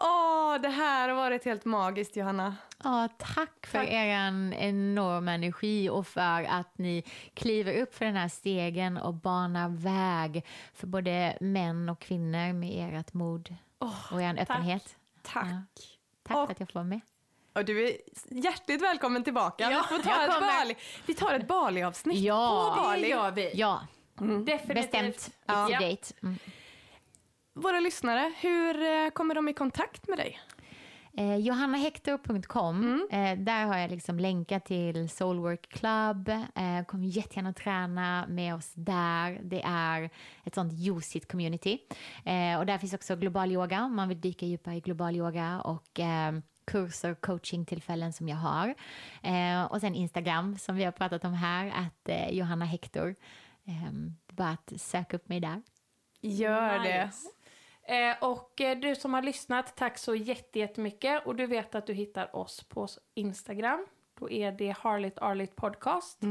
[0.00, 2.56] Åh, det här har varit helt magiskt Johanna.
[2.84, 3.88] Ja, tack för Tack.
[3.88, 4.04] er
[4.58, 7.02] enorma energi och för att ni
[7.34, 12.98] kliver upp för den här stegen och banar väg för både män och kvinnor med
[13.00, 13.54] ert mod
[14.10, 14.96] och er öppenhet.
[15.22, 15.46] Tack.
[15.50, 15.62] Ja.
[16.22, 17.00] Tack Och- för att jag får vara med.
[17.58, 17.96] Och du är
[18.30, 19.70] hjärtligt välkommen tillbaka.
[19.70, 20.58] Ja, vi, får ta jag ett kommer.
[20.58, 20.74] Bali.
[21.06, 22.72] vi tar ett Bali-avsnitt Ja.
[22.76, 23.08] på Det Bali.
[23.10, 23.50] gör vi.
[23.54, 23.80] Ja,
[24.46, 24.74] Definitivt.
[24.74, 25.30] bestämt.
[25.46, 25.64] Ja.
[25.66, 26.14] a date.
[26.22, 26.38] Mm.
[27.54, 30.40] Våra lyssnare, hur eh, kommer de i kontakt med dig?
[31.16, 33.08] Eh, Johannahector.com.
[33.10, 36.28] Eh, där har jag liksom länkat till Soulwork Club.
[36.28, 39.40] Eh, kom jättegärna att träna med oss där.
[39.42, 40.10] Det är
[40.44, 41.78] ett sånt juicigt community.
[42.24, 45.60] Eh, och där finns också global yoga om man vill dyka djupare i global yoga
[45.60, 46.32] och eh,
[46.68, 48.74] kurser och coachingtillfällen som jag har.
[49.22, 53.14] Eh, och sen Instagram som vi har pratat om här, att eh, Johanna Hector.
[53.64, 53.92] Eh,
[54.32, 55.62] bara att söka upp mig där.
[56.20, 57.06] Gör det.
[57.06, 57.28] Nice.
[57.82, 61.26] Eh, och eh, du som har lyssnat, tack så jätte- jättemycket.
[61.26, 63.86] Och du vet att du hittar oss på Instagram.
[64.20, 66.22] Då är det Harligt Arligt Podcast.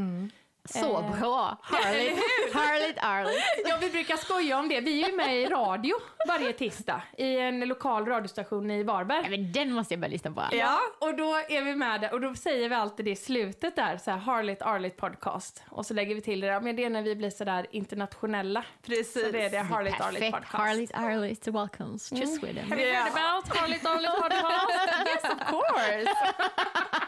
[0.68, 1.58] Så Eh, bra!
[1.62, 3.44] Harligt, harligt, harligt.
[3.66, 4.80] Ja, vi brukar skoja om det.
[4.82, 5.96] Vi är ju med i radio
[6.28, 9.22] varje tisdag i en lokal radiostation i Varberg.
[9.24, 10.44] Ja, men den måste jag börja lyssna på.
[10.52, 13.76] Ja, och då är vi med där och då säger vi alltid det i slutet
[13.76, 15.64] där, så här Harligt Arligt Podcast.
[15.70, 18.64] Och så lägger vi till det där, men det är när vi blir sådär internationella.
[18.86, 19.26] Precis.
[19.26, 20.32] Så det är det Harligt Arligt.
[20.32, 20.54] Podcast.
[20.54, 22.70] Harligt, harligt welcomes to Sweden.
[22.70, 25.08] Have you heard about Harligt Arligt Podcast?
[25.08, 26.10] yes, of course!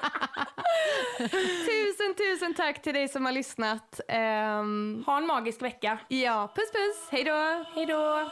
[1.66, 4.00] Tusen, tusen tack till dig som har lyssnat.
[4.08, 5.98] Ehm, Ha en magisk vecka.
[6.08, 7.08] ja, puss puss.
[7.12, 7.66] Hej då.
[7.76, 8.32] Hej då!